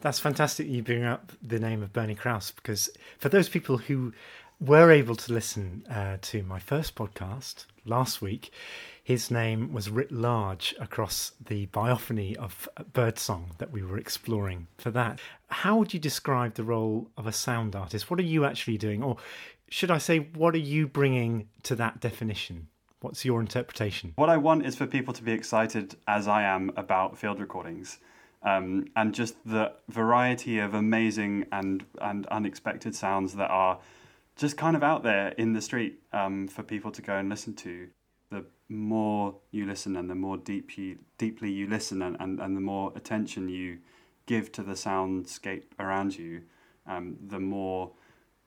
That's 0.02 0.20
fantastic 0.20 0.68
you 0.68 0.84
bring 0.84 1.04
up 1.04 1.32
the 1.42 1.60
name 1.60 1.84
of 1.84 1.92
Bernie 1.92 2.16
Krause 2.16 2.52
because 2.52 2.90
for 3.18 3.28
those 3.30 3.50
people 3.50 3.78
who 3.78 4.14
were 4.60 4.92
able 4.92 5.16
to 5.16 5.34
listen 5.34 5.86
uh, 5.90 6.18
to 6.22 6.44
my 6.44 6.60
first 6.60 6.96
podcast 6.96 7.66
last 7.86 8.22
week, 8.22 8.52
his 9.04 9.32
name 9.32 9.74
was 9.74 9.90
writ 9.90 10.12
large 10.12 10.76
across 10.80 11.32
the 11.44 11.66
biophony 11.68 12.36
of 12.36 12.70
birdsong 12.94 13.52
that 13.58 13.72
we 13.72 13.82
were 13.82 13.98
exploring 13.98 14.68
for 14.78 14.92
that. 14.92 15.20
How 15.48 15.78
would 15.78 15.94
you 15.94 16.00
describe 16.00 16.54
the 16.54 16.64
role 16.64 17.10
of 17.18 17.26
a 17.26 17.32
sound 17.32 17.76
artist? 17.76 18.10
What 18.10 18.20
are 18.20 18.24
you 18.24 18.46
actually 18.46 18.78
doing? 18.78 19.02
Or 19.02 19.18
should 19.70 19.92
I 19.92 19.98
say, 19.98 20.20
what 20.20 20.54
are 20.56 20.60
you 20.60 20.88
bringing 20.88 21.48
to 21.64 21.76
that 21.76 22.00
definition? 22.00 22.68
What's 23.02 23.24
your 23.24 23.40
interpretation? 23.40 24.14
What 24.18 24.30
I 24.30 24.36
want 24.36 24.66
is 24.66 24.76
for 24.76 24.86
people 24.86 25.14
to 25.14 25.24
be 25.24 25.32
excited, 25.32 25.96
as 26.06 26.28
I 26.28 26.44
am, 26.44 26.72
about 26.76 27.18
field 27.18 27.40
recordings. 27.40 28.00
Um, 28.44 28.88
and 28.96 29.14
just 29.14 29.36
the 29.46 29.74
variety 29.88 30.60
of 30.60 30.74
amazing 30.74 31.46
and, 31.52 31.86
and 32.02 32.26
unexpected 32.28 32.96
sounds 32.96 33.36
that 33.36 33.50
are 33.50 33.80
just 34.36 34.58
kind 34.58 34.76
of 34.76 34.84
out 34.84 35.04
there 35.04 35.30
in 35.38 35.54
the 35.54 35.62
street 35.62 36.00
um, 36.14 36.48
for 36.48 36.64
people 36.64 36.92
to 36.92 37.02
go 37.02 37.16
and 37.16 37.30
listen 37.30 37.54
to. 37.56 37.88
The 38.32 38.46
more 38.68 39.36
you 39.52 39.66
listen 39.66 39.96
and 39.96 40.10
the 40.10 40.16
more 40.16 40.38
deep 40.38 40.78
you, 40.78 41.00
deeply 41.18 41.52
you 41.52 41.68
listen 41.68 42.02
and, 42.02 42.18
and, 42.20 42.40
and 42.40 42.56
the 42.56 42.62
more 42.62 42.94
attention 42.96 43.50
you 43.50 43.80
give 44.26 44.52
to 44.54 44.64
the 44.64 44.74
soundscape 44.74 45.64
around 45.80 46.18
you, 46.18 46.42
um, 46.86 47.18
the 47.28 47.40
more 47.40 47.92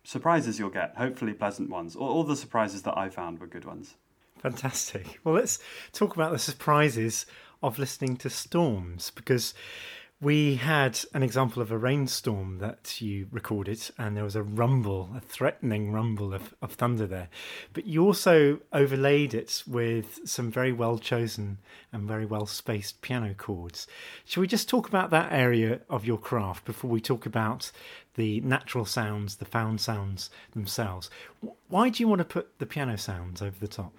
surprises 0.04 0.58
you'll 0.58 0.70
get, 0.70 0.96
hopefully 0.96 1.32
pleasant 1.32 1.70
ones. 1.70 1.96
All, 1.96 2.08
all 2.08 2.24
the 2.24 2.36
surprises 2.36 2.82
that 2.82 2.96
I 2.96 3.08
found 3.08 3.38
were 3.38 3.46
good 3.46 3.64
ones. 3.64 3.96
Fantastic. 4.42 5.20
Well, 5.22 5.37
let's 5.37 5.61
talk 5.92 6.16
about 6.16 6.33
the 6.33 6.38
surprises 6.38 7.26
of 7.62 7.78
listening 7.78 8.16
to 8.16 8.28
storms 8.28 9.12
because 9.14 9.55
we 10.20 10.57
had 10.57 10.98
an 11.14 11.22
example 11.22 11.62
of 11.62 11.70
a 11.70 11.78
rainstorm 11.78 12.59
that 12.59 13.00
you 13.00 13.28
recorded, 13.31 13.81
and 13.98 14.16
there 14.16 14.24
was 14.24 14.35
a 14.35 14.42
rumble, 14.42 15.11
a 15.16 15.20
threatening 15.20 15.92
rumble 15.92 16.35
of, 16.35 16.55
of 16.61 16.72
thunder 16.72 17.07
there. 17.07 17.28
But 17.72 17.87
you 17.87 18.05
also 18.05 18.61
overlaid 18.72 19.33
it 19.33 19.62
with 19.64 20.20
some 20.24 20.50
very 20.50 20.72
well 20.72 20.98
chosen 20.98 21.59
and 21.92 22.09
very 22.09 22.26
well 22.26 22.46
spaced 22.46 23.00
piano 23.00 23.35
chords. 23.35 23.87
Shall 24.24 24.40
we 24.40 24.48
just 24.48 24.68
talk 24.68 24.88
about 24.88 25.11
that 25.11 25.33
area 25.33 25.81
of 25.88 26.05
your 26.05 26.18
craft 26.18 26.64
before 26.64 26.90
we 26.90 27.00
talk 27.00 27.26
about 27.26 27.70
the 28.14 28.40
natural 28.40 28.85
sounds, 28.85 29.37
the 29.37 29.44
found 29.44 29.81
sounds 29.81 30.31
themselves? 30.50 31.11
Why 31.68 31.90
do 31.90 32.02
you 32.02 32.09
want 32.09 32.20
to 32.20 32.24
put 32.24 32.59
the 32.59 32.66
piano 32.66 32.96
sounds 32.96 33.40
over 33.40 33.59
the 33.59 33.68
top? 33.68 33.92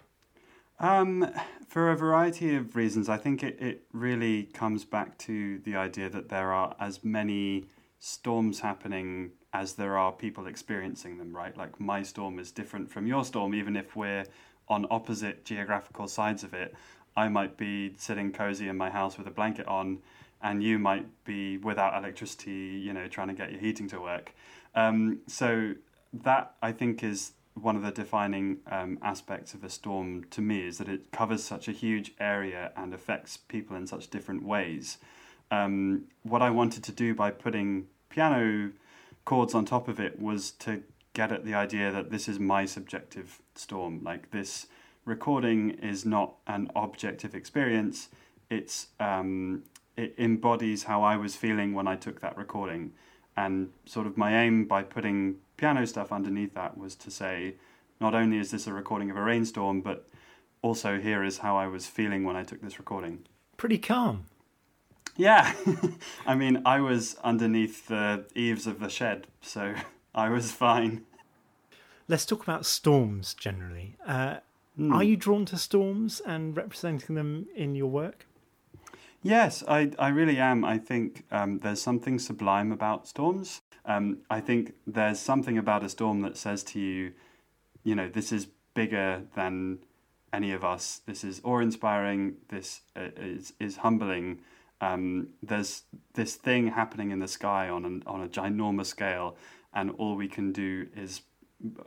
Um, 0.84 1.32
for 1.66 1.92
a 1.92 1.96
variety 1.96 2.58
of 2.58 2.76
reasons, 2.76 3.08
I 3.08 3.16
think 3.16 3.42
it, 3.42 3.58
it 3.62 3.84
really 3.94 4.44
comes 4.44 4.84
back 4.84 5.18
to 5.20 5.60
the 5.60 5.78
idea 5.78 6.10
that 6.10 6.28
there 6.28 6.52
are 6.52 6.76
as 6.78 7.06
many 7.06 7.68
storms 8.00 8.60
happening 8.60 9.32
as 9.54 9.76
there 9.76 9.98
are 9.98 10.12
people 10.12 10.46
experiencing 10.46 11.20
them, 11.20 11.34
right? 11.34 11.56
Like 11.56 11.80
my 11.80 12.04
storm 12.04 12.38
is 12.38 12.52
different 12.52 12.92
from 12.92 13.08
your 13.08 13.24
storm, 13.24 13.56
even 13.56 13.78
if 13.78 13.96
we're 13.96 14.26
on 14.68 14.86
opposite 14.92 15.46
geographical 15.46 16.10
sides 16.10 16.44
of 16.44 16.54
it. 16.54 16.76
I 17.16 17.30
might 17.30 17.56
be 17.56 17.94
sitting 17.96 18.34
cozy 18.34 18.68
in 18.68 18.76
my 18.76 18.90
house 18.90 19.18
with 19.18 19.26
a 19.26 19.32
blanket 19.32 19.70
on, 19.70 20.00
and 20.42 20.62
you 20.62 20.80
might 20.80 21.06
be 21.24 21.60
without 21.60 21.98
electricity, 21.98 22.82
you 22.84 22.92
know, 22.92 23.08
trying 23.08 23.30
to 23.30 23.34
get 23.34 23.52
your 23.52 23.62
heating 23.62 23.88
to 23.88 24.02
work. 24.02 24.34
Um, 24.76 25.22
so 25.28 25.76
that 26.12 26.56
I 26.62 26.74
think 26.74 27.04
is 27.04 27.32
one 27.56 27.76
of 27.76 27.84
the 27.84 27.92
defining 27.92 28.58
um, 28.72 28.98
aspects 29.02 29.54
of 29.54 29.64
a 29.64 29.70
storm 29.70 30.26
to 30.32 30.42
me 30.42 30.68
is 30.68 30.78
that 30.80 30.90
it 30.90 31.12
covers 31.12 31.44
such 31.44 31.68
a 31.68 31.72
huge 31.72 32.14
area 32.20 32.72
and 32.76 32.94
affects 32.94 33.38
people 33.38 33.76
in 33.76 33.86
such 33.88 34.10
different 34.10 34.44
ways. 34.44 34.98
Um, 35.52 36.06
what 36.24 36.42
I 36.42 36.50
wanted 36.50 36.84
to 36.86 36.92
do 36.92 37.14
by 37.14 37.30
putting 37.32 37.88
piano 38.10 38.72
chords 39.26 39.54
on 39.54 39.66
top 39.66 39.88
of 39.88 40.00
it 40.00 40.20
was 40.20 40.52
to 40.52 40.84
get 41.14 41.32
at 41.32 41.46
the 41.46 41.54
idea 41.54 41.92
that 41.92 42.10
this 42.10 42.28
is 42.28 42.40
my 42.40 42.66
subjective 42.66 43.40
storm. 43.56 44.02
Like 44.04 44.32
this 44.32 44.68
recording 45.06 45.72
is 45.72 46.06
not 46.06 46.36
an 46.48 46.72
objective 46.76 47.36
experience. 47.36 48.10
It's 48.50 48.88
um, 49.00 49.64
it 49.96 50.16
embodies 50.18 50.84
how 50.84 51.04
I 51.04 51.18
was 51.18 51.36
feeling 51.36 51.74
when 51.74 51.88
I 51.88 51.96
took 51.96 52.20
that 52.22 52.36
recording, 52.36 52.94
and 53.38 53.72
sort 53.86 54.08
of 54.08 54.18
my 54.18 54.44
aim 54.44 54.66
by 54.66 54.82
putting 54.82 55.36
piano 55.64 55.88
stuff 55.88 56.12
underneath 56.12 56.54
that 56.56 56.78
was 56.78 56.94
to 56.94 57.10
say, 57.10 57.56
not 58.02 58.14
only 58.14 58.38
is 58.38 58.52
this 58.52 58.68
a 58.68 58.74
recording 58.74 59.10
of 59.10 59.16
a 59.16 59.22
rainstorm, 59.22 59.80
but 59.80 60.10
also 60.62 61.00
here 61.00 61.24
is 61.24 61.38
how 61.38 61.56
I 61.56 61.68
was 61.68 61.88
feeling 61.88 62.26
when 62.26 62.36
I 62.36 62.44
took 62.44 62.62
this 62.62 62.80
recording. 62.80 63.20
Pretty 63.56 63.78
calm. 63.78 64.26
Yeah. 65.16 65.54
I 66.28 66.36
mean, 66.36 66.62
I 66.66 66.82
was 66.82 67.16
underneath 67.24 67.88
the 67.88 68.26
eaves 68.36 68.68
of 68.68 68.82
the 68.82 68.90
shed, 68.90 69.28
so 69.42 69.74
I 70.14 70.28
was 70.28 70.52
fine. 70.52 71.06
let's 72.10 72.26
talk 72.26 72.44
about 72.44 72.66
storms 72.66 73.34
generally. 73.34 73.96
Uh, 74.06 74.40
Hmm. 74.76 74.92
Are 74.92 75.04
you 75.04 75.16
drawn 75.16 75.46
to 75.46 75.58
storms 75.58 76.20
and 76.26 76.58
representing 76.58 77.16
them 77.16 77.46
in 77.56 77.76
your 77.76 77.92
work? 77.92 78.26
Yes, 79.24 79.64
I, 79.68 79.92
I 79.98 80.10
really 80.10 80.38
am. 80.38 80.66
I 80.66 80.78
think 80.78 81.24
um, 81.32 81.60
there's 81.60 81.82
something 81.82 82.20
sublime 82.20 82.72
about 82.72 83.08
storms. 83.08 83.62
Um, 83.86 84.20
I 84.30 84.42
think 84.42 84.74
there's 84.86 85.20
something 85.20 85.58
about 85.58 85.84
a 85.84 85.90
storm 85.90 86.22
that 86.22 86.38
says 86.38 86.64
to 86.66 86.80
you, 86.80 87.14
you 87.84 87.96
know, 87.96 88.10
this 88.10 88.32
is 88.32 88.48
bigger 88.74 89.24
than 89.36 89.80
any 90.34 90.52
of 90.52 90.64
us. 90.64 91.02
This 91.06 91.24
is 91.24 91.42
awe 91.44 91.60
inspiring. 91.60 92.36
This 92.50 92.82
uh, 92.96 93.10
is, 93.16 93.54
is 93.60 93.78
humbling. 93.78 94.40
Um, 94.82 95.30
there's 95.42 95.84
this 96.14 96.36
thing 96.36 96.68
happening 96.68 97.12
in 97.12 97.20
the 97.20 97.28
sky 97.28 97.70
on, 97.70 97.86
an, 97.86 98.04
on 98.06 98.22
a 98.22 98.28
ginormous 98.28 98.88
scale, 98.88 99.38
and 99.74 99.92
all 99.92 100.16
we 100.16 100.28
can 100.28 100.52
do 100.52 100.88
is 100.96 101.22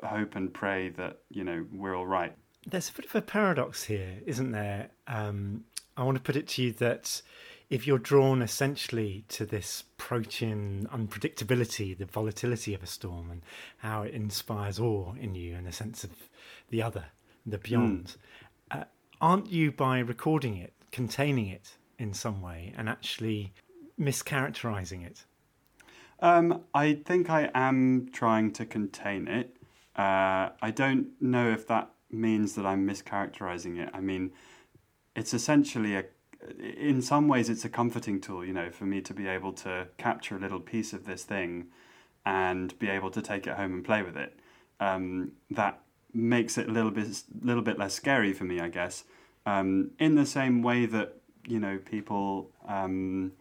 hope 0.03 0.37
and 0.37 0.53
pray 0.55 0.89
that, 0.91 1.19
you 1.29 1.45
know, 1.45 1.67
we're 1.73 1.95
all 1.95 2.07
right. 2.07 2.35
There's 2.67 2.89
a 2.89 2.93
bit 2.93 3.05
of 3.05 3.15
a 3.15 3.23
paradox 3.23 3.85
here, 3.85 4.21
isn't 4.25 4.53
there? 4.53 4.91
Um, 5.07 5.65
I 5.97 6.05
want 6.05 6.17
to 6.17 6.23
put 6.23 6.37
it 6.37 6.49
to 6.49 6.63
you 6.63 6.73
that 6.75 7.23
if 7.69 7.87
you're 7.87 7.99
drawn 7.99 8.43
essentially 8.43 9.25
to 9.29 9.45
this 9.45 9.85
protean 9.97 10.89
unpredictability, 10.93 11.97
the 11.97 12.05
volatility 12.05 12.75
of 12.75 12.83
a 12.83 12.87
storm, 12.87 13.31
and 13.31 13.43
how 13.79 14.03
it 14.03 14.15
inspires 14.15 14.79
awe 14.79 15.15
in 15.15 15.35
you 15.35 15.57
and 15.57 15.67
a 15.67 15.73
sense 15.73 16.05
of 16.05 16.11
the 16.71 16.83
other, 16.83 17.07
the 17.45 17.59
beyond, 17.59 18.17
mm. 18.71 18.81
uh, 18.81 18.85
aren't 19.21 19.51
you 19.51 19.73
by 19.73 19.99
recording 19.99 20.57
it, 20.57 20.75
containing 20.93 21.49
it 21.49 21.77
in 21.99 22.13
some 22.13 22.41
way, 22.41 22.73
and 22.77 22.89
actually 22.89 23.53
mischaracterizing 23.99 25.05
it? 25.05 25.25
Um, 26.21 26.63
I 26.73 26.95
think 26.95 27.29
I 27.29 27.51
am 27.55 28.09
trying 28.13 28.53
to 28.53 28.65
contain 28.65 29.29
it. 29.29 29.57
Uh, 29.97 30.51
I 30.63 30.71
don't 30.75 31.09
know 31.21 31.51
if 31.51 31.67
that 31.67 31.91
means 32.11 32.55
that 32.55 32.65
I'm 32.65 32.87
mischaracterizing 32.87 33.79
it. 33.79 33.91
I 33.93 34.01
mean, 34.01 34.33
it's 35.17 35.35
essentially 35.35 35.97
a, 35.97 36.05
in 36.61 37.03
some 37.03 37.27
ways, 37.27 37.49
it's 37.49 37.65
a 37.65 37.69
comforting 37.69 38.21
tool, 38.21 38.45
you 38.45 38.53
know, 38.53 38.71
for 38.71 38.85
me 38.85 39.01
to 39.01 39.15
be 39.15 39.27
able 39.27 39.53
to 39.55 39.89
capture 39.97 40.37
a 40.37 40.39
little 40.39 40.61
piece 40.61 40.93
of 40.93 41.07
this 41.07 41.25
thing 41.25 41.67
and 42.25 42.79
be 42.79 42.89
able 42.89 43.11
to 43.11 43.23
take 43.23 43.47
it 43.47 43.55
home 43.55 43.73
and 43.73 43.85
play 43.85 44.03
with 44.03 44.17
it. 44.17 44.39
Um, 44.79 45.33
that 45.51 45.81
makes 46.13 46.59
it 46.59 46.69
a 46.69 46.73
little 46.73 46.91
bit, 46.91 47.09
little 47.41 47.63
bit 47.63 47.79
less 47.79 47.95
scary 47.95 48.33
for 48.33 48.45
me, 48.45 48.61
I 48.61 48.69
guess. 48.69 49.05
Um, 49.47 49.93
in 49.99 50.15
the 50.17 50.27
same 50.27 50.63
way 50.63 50.87
that 50.87 51.17
you 51.47 51.61
know 51.61 51.79
people 51.79 52.51
um, 52.69 53.33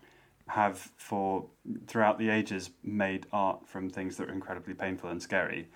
have 0.48 0.78
for 0.98 1.48
throughout 1.88 2.20
the 2.20 2.30
ages 2.30 2.70
made 2.84 3.26
art 3.34 3.68
from 3.68 3.90
things 3.90 4.18
that 4.18 4.30
are 4.30 4.34
incredibly 4.34 4.74
painful 4.74 5.10
and 5.10 5.22
scary. 5.22 5.68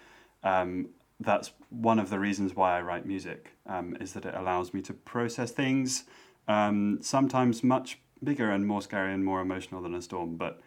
Um, 0.44 0.90
that's 1.20 1.52
one 1.70 2.00
of 2.00 2.10
the 2.10 2.20
reasons 2.20 2.56
why 2.56 2.78
I 2.78 2.82
write 2.82 3.06
music 3.06 3.52
um, 3.66 3.98
is 4.00 4.14
that 4.14 4.26
it 4.26 4.36
allows 4.36 4.74
me 4.74 4.82
to 4.84 4.94
process 4.94 5.52
things 5.52 6.06
um, 6.48 7.00
sometimes 7.02 7.64
much 7.64 8.00
bigger 8.24 8.50
and 8.50 8.66
more 8.66 8.82
scary 8.82 9.14
and 9.14 9.24
more 9.24 9.42
emotional 9.42 9.82
than 9.82 9.94
a 9.94 10.02
storm, 10.02 10.36
but 10.36 10.60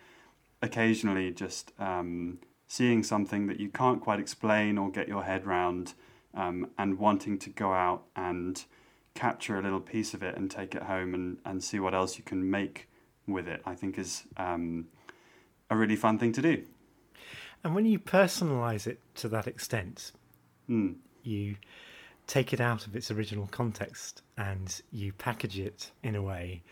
occasionally 0.62 1.30
just 1.30 1.72
um, 1.78 2.38
seeing 2.68 3.02
something 3.02 3.46
that 3.48 3.60
you 3.60 3.68
can't 3.68 4.00
quite 4.00 4.20
explain 4.20 4.78
or 4.78 4.90
get 4.90 5.08
your 5.08 5.24
head 5.24 5.44
round 5.44 5.94
um, 6.34 6.70
and 6.78 6.98
wanting 6.98 7.38
to 7.38 7.50
go 7.50 7.72
out 7.72 8.04
and 8.16 8.64
capture 9.14 9.58
a 9.58 9.62
little 9.62 9.80
piece 9.80 10.14
of 10.14 10.22
it 10.22 10.36
and 10.36 10.50
take 10.50 10.74
it 10.74 10.84
home 10.84 11.14
and, 11.14 11.38
and 11.44 11.62
see 11.62 11.78
what 11.78 11.94
else 11.94 12.16
you 12.16 12.24
can 12.24 12.48
make 12.48 12.88
with 13.26 13.46
it, 13.46 13.60
I 13.66 13.74
think 13.74 13.98
is 13.98 14.22
um, 14.36 14.86
a 15.68 15.76
really 15.76 15.96
fun 15.96 16.18
thing 16.18 16.32
to 16.32 16.42
do. 16.42 16.62
And 17.64 17.74
when 17.74 17.86
you 17.86 17.98
personalize 17.98 18.86
it 18.86 19.00
to 19.16 19.28
that 19.28 19.46
extent, 19.46 20.12
Mm. 20.72 20.94
You 21.22 21.56
take 22.26 22.52
it 22.52 22.60
out 22.60 22.86
of 22.86 22.96
its 22.96 23.10
original 23.10 23.48
context 23.50 24.22
and 24.36 24.80
you 24.90 25.12
package 25.12 25.58
it 25.58 25.90
in 26.02 26.14
a 26.16 26.22
way 26.22 26.62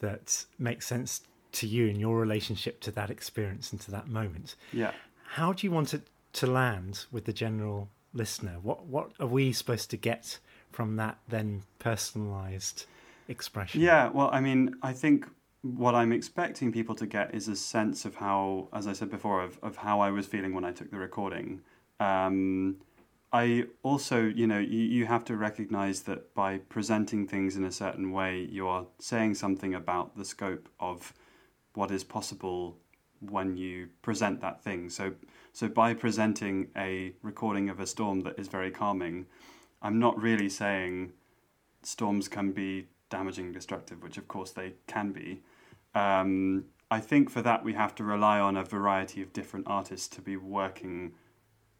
that 0.00 0.44
makes 0.58 0.86
sense 0.86 1.22
to 1.52 1.66
you 1.66 1.86
in 1.88 1.98
your 1.98 2.18
relationship 2.18 2.80
to 2.80 2.90
that 2.92 3.10
experience 3.10 3.72
and 3.72 3.80
to 3.82 3.90
that 3.90 4.08
moment. 4.08 4.56
Yeah. 4.72 4.92
How 5.24 5.52
do 5.52 5.66
you 5.66 5.70
want 5.70 5.94
it 5.94 6.02
to 6.34 6.46
land 6.46 7.06
with 7.10 7.24
the 7.24 7.32
general 7.32 7.88
listener? 8.14 8.56
What 8.62 8.86
what 8.86 9.12
are 9.20 9.26
we 9.26 9.52
supposed 9.52 9.90
to 9.90 9.96
get 9.96 10.38
from 10.70 10.96
that 10.96 11.18
then 11.28 11.62
personalized 11.78 12.86
expression? 13.28 13.80
Yeah, 13.80 14.08
well, 14.08 14.30
I 14.32 14.40
mean, 14.40 14.76
I 14.82 14.92
think 14.92 15.26
what 15.62 15.94
I'm 15.94 16.12
expecting 16.12 16.72
people 16.72 16.94
to 16.96 17.06
get 17.06 17.34
is 17.34 17.48
a 17.48 17.56
sense 17.56 18.04
of 18.04 18.14
how, 18.16 18.68
as 18.72 18.86
I 18.86 18.92
said 18.92 19.10
before, 19.10 19.42
of, 19.42 19.58
of 19.62 19.76
how 19.76 20.00
I 20.00 20.10
was 20.10 20.26
feeling 20.26 20.54
when 20.54 20.64
I 20.64 20.72
took 20.72 20.90
the 20.90 20.96
recording. 20.96 21.60
Um, 21.98 22.76
I 23.32 23.66
also, 23.82 24.22
you 24.22 24.46
know, 24.46 24.58
you, 24.58 24.78
you 24.78 25.06
have 25.06 25.24
to 25.26 25.36
recognize 25.36 26.02
that 26.02 26.34
by 26.34 26.58
presenting 26.58 27.26
things 27.26 27.56
in 27.56 27.64
a 27.64 27.70
certain 27.70 28.10
way, 28.10 28.48
you 28.50 28.66
are 28.66 28.86
saying 28.98 29.34
something 29.34 29.74
about 29.74 30.16
the 30.16 30.24
scope 30.24 30.68
of 30.80 31.14
what 31.74 31.90
is 31.92 32.02
possible 32.02 32.76
when 33.20 33.56
you 33.56 33.88
present 34.02 34.40
that 34.40 34.62
thing. 34.62 34.90
So, 34.90 35.12
so 35.52 35.68
by 35.68 35.94
presenting 35.94 36.68
a 36.76 37.12
recording 37.22 37.68
of 37.68 37.78
a 37.78 37.86
storm 37.86 38.20
that 38.22 38.38
is 38.38 38.48
very 38.48 38.70
calming, 38.70 39.26
I'm 39.82 39.98
not 39.98 40.20
really 40.20 40.48
saying 40.48 41.12
storms 41.82 42.28
can 42.28 42.50
be 42.50 42.88
damaging, 43.10 43.52
destructive, 43.52 44.02
which 44.02 44.18
of 44.18 44.26
course 44.26 44.50
they 44.50 44.74
can 44.86 45.12
be. 45.12 45.40
Um, 45.94 46.64
I 46.90 46.98
think 47.00 47.30
for 47.30 47.42
that 47.42 47.62
we 47.62 47.74
have 47.74 47.94
to 47.96 48.04
rely 48.04 48.40
on 48.40 48.56
a 48.56 48.64
variety 48.64 49.22
of 49.22 49.32
different 49.32 49.66
artists 49.68 50.08
to 50.08 50.20
be 50.20 50.36
working 50.36 51.12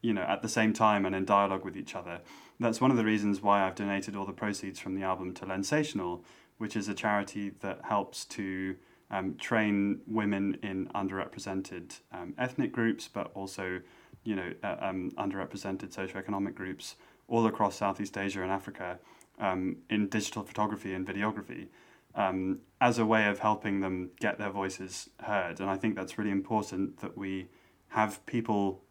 you 0.03 0.13
know, 0.13 0.23
at 0.23 0.43
the 0.43 0.49
same 0.49 0.73
time 0.73 1.05
and 1.05 1.15
in 1.15 1.25
dialogue 1.25 1.65
with 1.65 1.77
each 1.77 1.95
other. 1.95 2.21
That's 2.59 2.81
one 2.81 2.91
of 2.91 2.97
the 2.97 3.05
reasons 3.05 3.41
why 3.41 3.67
I've 3.67 3.75
donated 3.75 4.17
all 4.17 4.27
the 4.27 4.33
proceeds 4.33 4.79
from 4.79 4.95
the 4.95 5.03
album 5.03 5.35
to 5.35 5.47
Lensational, 5.47 6.23
which 6.59 6.77
is 6.77 6.89
a 6.89 6.95
charity 6.95 7.53
that 7.61 7.81
helps 7.85 8.25
to 8.27 8.77
um, 9.11 9.37
train 9.37 10.01
women 10.07 10.59
in 10.63 10.87
underrepresented 10.95 12.01
um, 12.13 12.35
ethnic 12.39 12.73
groups, 12.73 13.09
but 13.09 13.31
also, 13.35 13.81
you 14.25 14.37
know, 14.37 14.53
uh, 14.63 14.77
um, 14.81 15.11
underrepresented 15.13 15.95
socioeconomic 15.95 16.55
groups 16.55 16.97
all 17.29 17.47
across 17.47 17.77
Southeast 17.77 18.17
Asia 18.17 18.43
and 18.43 18.53
Africa 18.53 18.99
um, 19.39 19.77
in 19.89 20.09
digital 20.09 20.43
photography 20.43 20.93
and 20.95 21.07
videography. 21.07 21.69
Um, 22.15 22.59
as 22.81 22.99
a 22.99 23.07
way 23.07 23.29
of 23.29 23.39
helping 23.39 23.81
them 23.81 24.11
get 24.19 24.37
their 24.37 24.51
voices 24.51 25.11
heard. 25.21 25.61
And 25.61 25.71
I 25.71 25.77
think 25.77 25.95
that's 25.95 26.19
really 26.19 26.33
important 26.33 26.99
that 27.03 27.17
we 27.17 27.47
have 27.91 28.27
people 28.27 28.83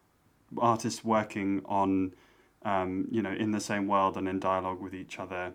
artists 0.58 1.04
working 1.04 1.62
on, 1.64 2.14
um, 2.64 3.08
you 3.10 3.22
know, 3.22 3.32
in 3.32 3.50
the 3.52 3.60
same 3.60 3.86
world 3.86 4.16
and 4.16 4.28
in 4.28 4.40
dialogue 4.40 4.80
with 4.80 4.94
each 4.94 5.18
other 5.18 5.52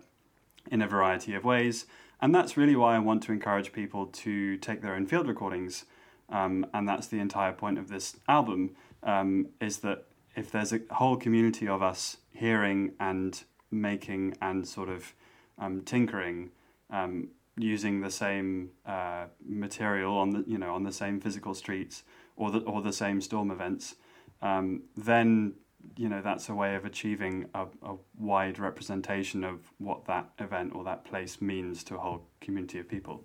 in 0.70 0.82
a 0.82 0.88
variety 0.88 1.34
of 1.34 1.44
ways. 1.44 1.86
And 2.20 2.34
that's 2.34 2.56
really 2.56 2.76
why 2.76 2.96
I 2.96 2.98
want 2.98 3.22
to 3.24 3.32
encourage 3.32 3.72
people 3.72 4.06
to 4.06 4.56
take 4.56 4.80
their 4.80 4.94
own 4.94 5.06
field 5.06 5.28
recordings. 5.28 5.84
Um, 6.28 6.66
and 6.72 6.88
that's 6.88 7.06
the 7.06 7.20
entire 7.20 7.52
point 7.52 7.78
of 7.78 7.88
this 7.88 8.16
album 8.26 8.74
um, 9.02 9.48
is 9.60 9.78
that 9.78 10.06
if 10.34 10.50
there's 10.50 10.72
a 10.72 10.80
whole 10.90 11.16
community 11.16 11.68
of 11.68 11.82
us 11.82 12.18
hearing 12.32 12.92
and 12.98 13.42
making 13.70 14.36
and 14.40 14.66
sort 14.66 14.88
of 14.88 15.14
um, 15.58 15.82
tinkering 15.82 16.50
um, 16.90 17.28
using 17.56 18.00
the 18.00 18.10
same 18.10 18.70
uh, 18.84 19.26
material 19.44 20.16
on 20.16 20.30
the 20.30 20.44
you 20.46 20.58
know 20.58 20.74
on 20.74 20.82
the 20.82 20.92
same 20.92 21.20
physical 21.20 21.54
streets 21.54 22.02
or 22.36 22.50
the 22.50 22.58
or 22.60 22.82
the 22.82 22.92
same 22.92 23.20
storm 23.20 23.50
events, 23.50 23.96
um, 24.42 24.82
then 24.96 25.54
you 25.96 26.08
know 26.08 26.20
that's 26.22 26.48
a 26.48 26.54
way 26.54 26.74
of 26.74 26.84
achieving 26.84 27.46
a, 27.54 27.66
a, 27.82 27.94
wide 28.18 28.58
representation 28.58 29.44
of 29.44 29.60
what 29.78 30.04
that 30.06 30.30
event 30.38 30.74
or 30.74 30.84
that 30.84 31.04
place 31.04 31.40
means 31.40 31.84
to 31.84 31.94
a 31.94 31.98
whole 31.98 32.22
community 32.40 32.78
of 32.78 32.88
people. 32.88 33.24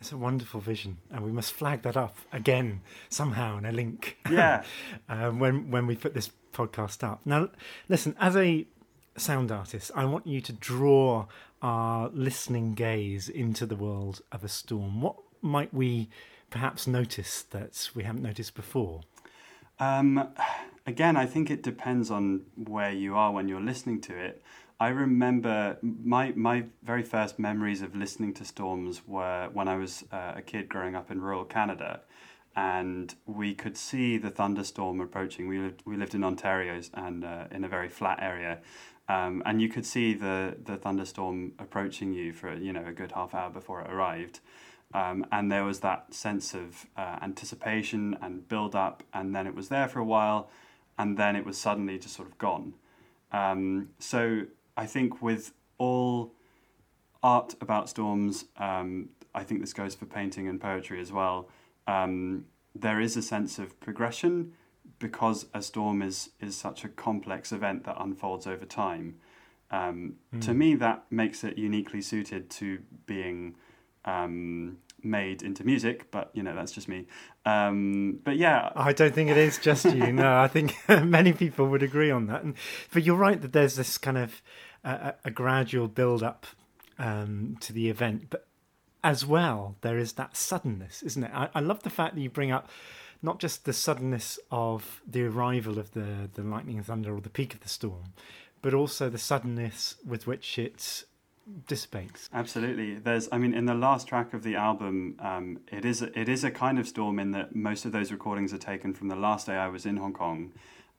It's 0.00 0.12
a 0.12 0.16
wonderful 0.16 0.60
vision, 0.60 0.98
and 1.10 1.24
we 1.24 1.32
must 1.32 1.52
flag 1.52 1.82
that 1.82 1.96
up 1.96 2.16
again 2.32 2.82
somehow 3.08 3.58
in 3.58 3.64
a 3.64 3.72
link. 3.72 4.18
Yeah, 4.30 4.62
um, 5.08 5.38
when 5.38 5.70
when 5.70 5.86
we 5.86 5.96
put 5.96 6.14
this 6.14 6.30
podcast 6.52 7.02
up. 7.02 7.20
Now, 7.24 7.48
listen, 7.88 8.14
as 8.20 8.36
a 8.36 8.66
sound 9.16 9.50
artist, 9.52 9.90
I 9.94 10.04
want 10.04 10.26
you 10.26 10.40
to 10.40 10.52
draw 10.52 11.26
our 11.62 12.10
listening 12.12 12.74
gaze 12.74 13.28
into 13.28 13.66
the 13.66 13.76
world 13.76 14.20
of 14.30 14.44
a 14.44 14.48
storm. 14.48 15.00
What 15.00 15.16
might 15.40 15.72
we 15.72 16.08
perhaps 16.50 16.86
notice 16.86 17.42
that 17.42 17.90
we 17.94 18.04
haven't 18.04 18.22
noticed 18.22 18.54
before? 18.54 19.00
Um, 19.78 20.28
again, 20.86 21.16
I 21.16 21.26
think 21.26 21.50
it 21.50 21.62
depends 21.62 22.10
on 22.10 22.42
where 22.56 22.92
you 22.92 23.16
are 23.16 23.32
when 23.32 23.48
you're 23.48 23.60
listening 23.60 24.00
to 24.02 24.16
it. 24.16 24.42
I 24.80 24.88
remember 24.88 25.78
my 25.82 26.32
my 26.34 26.64
very 26.82 27.02
first 27.02 27.38
memories 27.38 27.80
of 27.80 27.94
listening 27.94 28.34
to 28.34 28.44
storms 28.44 29.02
were 29.06 29.48
when 29.52 29.68
I 29.68 29.76
was 29.76 30.04
uh, 30.12 30.32
a 30.36 30.42
kid 30.42 30.68
growing 30.68 30.94
up 30.96 31.10
in 31.10 31.20
rural 31.20 31.44
Canada, 31.44 32.00
and 32.56 33.14
we 33.26 33.54
could 33.54 33.76
see 33.76 34.18
the 34.18 34.30
thunderstorm 34.30 35.00
approaching. 35.00 35.48
We 35.48 35.58
lived 35.58 35.82
we 35.84 35.96
lived 35.96 36.14
in 36.14 36.24
Ontario 36.24 36.80
and 36.94 37.24
uh, 37.24 37.44
in 37.52 37.64
a 37.64 37.68
very 37.68 37.88
flat 37.88 38.18
area, 38.20 38.58
um, 39.08 39.42
and 39.46 39.62
you 39.62 39.68
could 39.68 39.86
see 39.86 40.12
the 40.12 40.56
the 40.62 40.76
thunderstorm 40.76 41.52
approaching 41.58 42.12
you 42.12 42.32
for 42.32 42.54
you 42.54 42.72
know 42.72 42.84
a 42.86 42.92
good 42.92 43.12
half 43.12 43.32
hour 43.32 43.50
before 43.50 43.80
it 43.80 43.90
arrived. 43.90 44.40
Um, 44.94 45.26
and 45.32 45.50
there 45.50 45.64
was 45.64 45.80
that 45.80 46.14
sense 46.14 46.54
of 46.54 46.86
uh, 46.96 47.18
anticipation 47.20 48.16
and 48.22 48.48
build 48.48 48.76
up, 48.76 49.02
and 49.12 49.34
then 49.34 49.46
it 49.46 49.54
was 49.54 49.68
there 49.68 49.88
for 49.88 49.98
a 49.98 50.04
while, 50.04 50.48
and 50.96 51.18
then 51.18 51.34
it 51.34 51.44
was 51.44 51.58
suddenly 51.58 51.98
just 51.98 52.14
sort 52.14 52.28
of 52.28 52.38
gone. 52.38 52.74
Um, 53.32 53.90
so 53.98 54.44
I 54.76 54.86
think 54.86 55.20
with 55.20 55.52
all 55.78 56.32
art 57.24 57.56
about 57.60 57.88
storms, 57.88 58.44
um, 58.56 59.08
I 59.34 59.42
think 59.42 59.60
this 59.60 59.72
goes 59.72 59.96
for 59.96 60.06
painting 60.06 60.46
and 60.46 60.60
poetry 60.60 61.00
as 61.00 61.10
well. 61.10 61.48
Um, 61.88 62.46
there 62.74 63.00
is 63.00 63.16
a 63.16 63.22
sense 63.22 63.58
of 63.58 63.78
progression 63.80 64.52
because 65.00 65.46
a 65.52 65.60
storm 65.60 66.02
is 66.02 66.30
is 66.40 66.56
such 66.56 66.84
a 66.84 66.88
complex 66.88 67.50
event 67.50 67.84
that 67.84 67.96
unfolds 68.00 68.46
over 68.46 68.64
time. 68.64 69.16
Um, 69.70 70.16
mm. 70.32 70.40
To 70.42 70.54
me, 70.54 70.76
that 70.76 71.04
makes 71.10 71.42
it 71.42 71.58
uniquely 71.58 72.00
suited 72.00 72.48
to 72.50 72.78
being 73.06 73.56
um, 74.04 74.78
made 75.04 75.42
into 75.42 75.64
music, 75.64 76.10
but 76.10 76.30
you 76.34 76.42
know 76.42 76.54
that's 76.54 76.72
just 76.72 76.88
me. 76.88 77.06
Um, 77.44 78.20
but 78.24 78.36
yeah, 78.36 78.70
I 78.74 78.92
don't 78.92 79.14
think 79.14 79.30
it 79.30 79.36
is 79.36 79.58
just 79.58 79.84
you. 79.84 80.12
no, 80.12 80.38
I 80.38 80.48
think 80.48 80.76
many 80.88 81.32
people 81.32 81.68
would 81.68 81.82
agree 81.82 82.10
on 82.10 82.26
that. 82.26 82.42
And, 82.42 82.54
but 82.92 83.04
you're 83.04 83.16
right 83.16 83.40
that 83.40 83.52
there's 83.52 83.76
this 83.76 83.98
kind 83.98 84.18
of 84.18 84.42
uh, 84.84 85.12
a 85.24 85.30
gradual 85.30 85.88
build 85.88 86.22
up 86.22 86.46
um, 86.98 87.56
to 87.60 87.72
the 87.72 87.88
event, 87.88 88.26
but 88.30 88.46
as 89.02 89.26
well 89.26 89.76
there 89.82 89.98
is 89.98 90.14
that 90.14 90.36
suddenness, 90.36 91.02
isn't 91.02 91.24
it? 91.24 91.30
I, 91.34 91.48
I 91.54 91.60
love 91.60 91.82
the 91.82 91.90
fact 91.90 92.14
that 92.14 92.20
you 92.20 92.30
bring 92.30 92.50
up 92.50 92.68
not 93.22 93.40
just 93.40 93.64
the 93.64 93.72
suddenness 93.72 94.38
of 94.50 95.00
the 95.06 95.24
arrival 95.24 95.78
of 95.78 95.92
the 95.92 96.28
the 96.34 96.42
lightning 96.42 96.76
and 96.76 96.86
thunder 96.86 97.14
or 97.14 97.20
the 97.20 97.30
peak 97.30 97.54
of 97.54 97.60
the 97.60 97.68
storm, 97.68 98.12
but 98.62 98.74
also 98.74 99.08
the 99.08 99.18
suddenness 99.18 99.96
with 100.06 100.26
which 100.26 100.58
it's 100.58 101.04
dissipates. 101.66 102.28
Absolutely. 102.32 102.94
There's, 102.94 103.28
I 103.30 103.38
mean, 103.38 103.54
in 103.54 103.66
the 103.66 103.74
last 103.74 104.08
track 104.08 104.32
of 104.34 104.42
the 104.42 104.56
album, 104.56 105.16
um, 105.20 105.60
it 105.70 105.84
is 105.84 106.02
it 106.02 106.28
is 106.28 106.44
a 106.44 106.50
kind 106.50 106.78
of 106.78 106.88
storm 106.88 107.18
in 107.18 107.32
that 107.32 107.54
most 107.54 107.84
of 107.84 107.92
those 107.92 108.10
recordings 108.12 108.52
are 108.52 108.58
taken 108.58 108.94
from 108.94 109.08
the 109.08 109.16
last 109.16 109.46
day 109.46 109.54
I 109.54 109.68
was 109.68 109.86
in 109.86 109.96
Hong 109.98 110.12
Kong, 110.12 110.52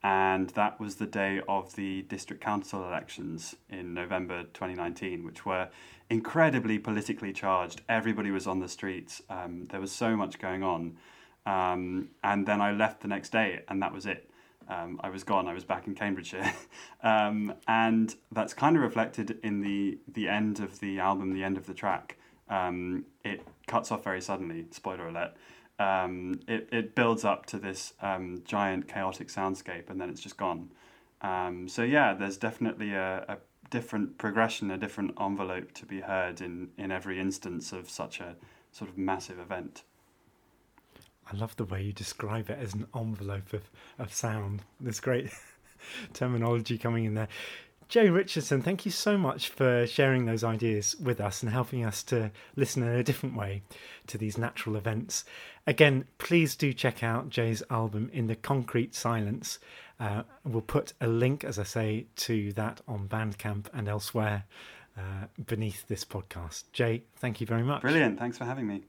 and 0.04 0.50
that 0.52 0.80
was 0.80 0.96
the 0.96 1.08
day 1.08 1.42
of 1.48 1.76
the 1.76 2.04
district 2.04 2.44
council 2.44 2.84
elections 2.84 3.56
in 3.70 3.94
November 3.94 4.44
2019, 4.44 5.24
which 5.26 5.46
were 5.46 5.70
incredibly 6.10 6.78
politically 6.78 7.34
charged. 7.34 7.82
Everybody 7.90 8.32
was 8.32 8.46
on 8.46 8.60
the 8.60 8.70
streets. 8.70 9.22
Um, 9.30 9.68
there 9.72 9.82
was 9.82 9.92
so 9.92 10.16
much 10.16 10.40
going 10.40 10.64
on, 10.64 10.98
um, 11.46 12.10
and 12.24 12.46
then 12.46 12.62
I 12.62 12.72
left 12.72 13.02
the 13.02 13.08
next 13.08 13.32
day, 13.32 13.62
and 13.68 13.82
that 13.82 13.94
was 13.94 14.06
it 14.06 14.30
um, 14.68 15.00
I 15.04 15.10
was 15.10 15.24
gone. 15.24 15.48
I 15.48 15.54
was 15.54 15.64
back 15.64 15.88
in 15.88 15.96
Cambridgeshire, 15.96 16.54
um, 17.04 17.54
and 17.68 18.16
that's 18.32 18.54
kind 18.54 18.76
of 18.76 18.82
reflected 18.82 19.40
in 19.44 19.62
the 19.62 20.00
the 20.08 20.28
end 20.28 20.60
of 20.60 20.80
the 20.80 21.00
album, 21.00 21.34
the 21.34 21.44
end 21.44 21.58
of 21.58 21.66
the 21.66 21.74
track. 21.74 22.18
Um, 22.50 23.06
it 23.24 23.42
cuts 23.68 23.92
off 23.92 24.04
very 24.04 24.22
suddenly. 24.22 24.66
Spoiler 24.72 25.08
alert. 25.08 25.34
Um, 25.78 26.40
it 26.48 26.70
it 26.72 26.96
builds 26.96 27.26
up 27.26 27.46
to 27.48 27.60
this 27.60 27.94
um, 28.02 28.42
giant 28.46 28.88
chaotic 28.88 29.28
soundscape, 29.28 29.90
and 29.90 30.00
then 30.00 30.10
it's 30.10 30.22
just 30.22 30.38
gone. 30.38 30.72
Um, 31.22 31.68
so 31.68 31.84
yeah, 31.84 32.14
there's 32.14 32.38
definitely 32.38 32.94
a, 32.94 33.26
a 33.28 33.38
different 33.70 34.18
progression, 34.18 34.72
a 34.72 34.78
different 34.78 35.14
envelope 35.20 35.72
to 35.74 35.86
be 35.86 36.02
heard 36.02 36.42
in 36.42 36.70
in 36.78 36.92
every 36.92 37.20
instance 37.20 37.72
of 37.72 37.90
such 37.90 38.20
a 38.20 38.36
sort 38.72 38.90
of 38.90 38.98
massive 38.98 39.40
event. 39.40 39.84
I 41.32 41.36
love 41.36 41.56
the 41.56 41.66
way 41.66 41.82
you 41.82 41.94
describe 41.94 42.50
it 42.50 42.60
as 42.60 42.74
an 42.74 42.88
envelope 42.96 43.54
of, 43.54 43.64
of 43.98 44.14
sound. 44.14 44.62
There's 44.80 45.00
great 45.00 45.32
terminology 46.14 46.78
coming 46.78 47.06
in 47.06 47.16
there. 47.16 47.28
Jay 47.88 48.10
Richardson, 48.10 48.62
thank 48.64 48.86
you 48.86 48.92
so 48.92 49.16
much 49.18 49.50
for 49.50 49.86
sharing 49.86 50.26
those 50.26 50.44
ideas 50.44 50.96
with 51.00 51.22
us 51.22 51.44
and 51.44 51.52
helping 51.52 51.86
us 51.86 52.02
to 52.04 52.32
listen 52.56 52.82
in 52.82 52.90
a 52.90 53.04
different 53.04 53.36
way 53.36 53.62
to 54.08 54.18
these 54.18 54.38
natural 54.38 54.76
events. 54.76 55.24
Again, 55.68 56.06
please 56.18 56.56
do 56.56 56.74
check 56.74 57.04
out 57.04 57.30
Jay's 57.30 57.62
album 57.70 58.10
In 58.12 58.26
the 58.26 58.36
Concrete 58.36 58.96
Silence. 58.96 59.60
Uh, 60.00 60.24
we'll 60.44 60.62
put 60.62 60.94
a 61.00 61.08
link, 61.08 61.44
as 61.44 61.60
I 61.60 61.64
say, 61.64 62.08
to 62.18 62.52
that 62.54 62.82
on 62.88 63.08
Bandcamp 63.08 63.68
and 63.72 63.88
elsewhere 63.88 64.46
uh, 64.98 65.28
beneath 65.46 65.88
this 65.88 66.04
podcast. 66.04 66.64
Jay, 66.74 67.04
thank 67.18 67.40
you 67.40 67.46
very 67.46 67.64
much. 67.64 67.82
Brilliant. 67.82 68.18
Thanks 68.18 68.38
for 68.38 68.46
having 68.46 68.66
me. 68.66 68.84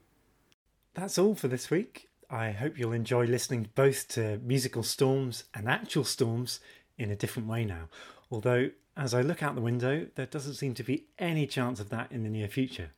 That's 0.95 1.19
all 1.19 1.35
for 1.35 1.47
this 1.47 1.69
week. 1.69 2.06
I 2.29 2.51
hope 2.51 2.77
you'll 2.77 2.91
enjoy 2.91 3.25
listening 3.25 3.69
both 3.73 4.09
to 4.09 4.39
musical 4.39 4.83
storms 4.83 5.45
and 5.53 5.69
actual 5.69 6.03
storms 6.03 6.59
in 6.97 7.09
a 7.09 7.15
different 7.15 7.47
way 7.47 7.63
now. 7.63 7.87
Although, 8.29 8.71
as 8.97 9.13
I 9.13 9.21
look 9.21 9.41
out 9.41 9.55
the 9.55 9.61
window, 9.61 10.07
there 10.15 10.25
doesn't 10.25 10.55
seem 10.55 10.73
to 10.73 10.83
be 10.83 11.05
any 11.17 11.47
chance 11.47 11.79
of 11.79 11.89
that 11.89 12.11
in 12.11 12.23
the 12.23 12.29
near 12.29 12.49
future. 12.49 12.89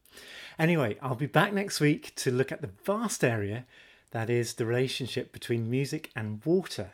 Anyway, 0.58 0.98
I'll 1.00 1.14
be 1.14 1.28
back 1.28 1.54
next 1.54 1.80
week 1.80 2.16
to 2.16 2.32
look 2.32 2.52
at 2.52 2.62
the 2.62 2.72
vast 2.86 3.24
area 3.24 3.66
that 4.12 4.32
is 4.32 4.56
the 4.56 4.66
relationship 4.66 5.32
between 5.32 5.70
music 5.70 6.10
and 6.16 6.44
water. 6.44 6.92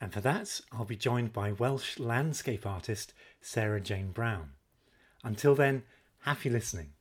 And 0.00 0.12
for 0.12 0.20
that, 0.20 0.60
I'll 0.70 0.84
be 0.84 0.94
joined 0.94 1.32
by 1.32 1.50
Welsh 1.50 1.98
landscape 1.98 2.66
artist 2.66 3.12
Sarah 3.40 3.80
Jane 3.80 4.12
Brown. 4.12 4.50
Until 5.24 5.56
then, 5.56 5.82
happy 6.20 6.50
listening. 6.50 6.92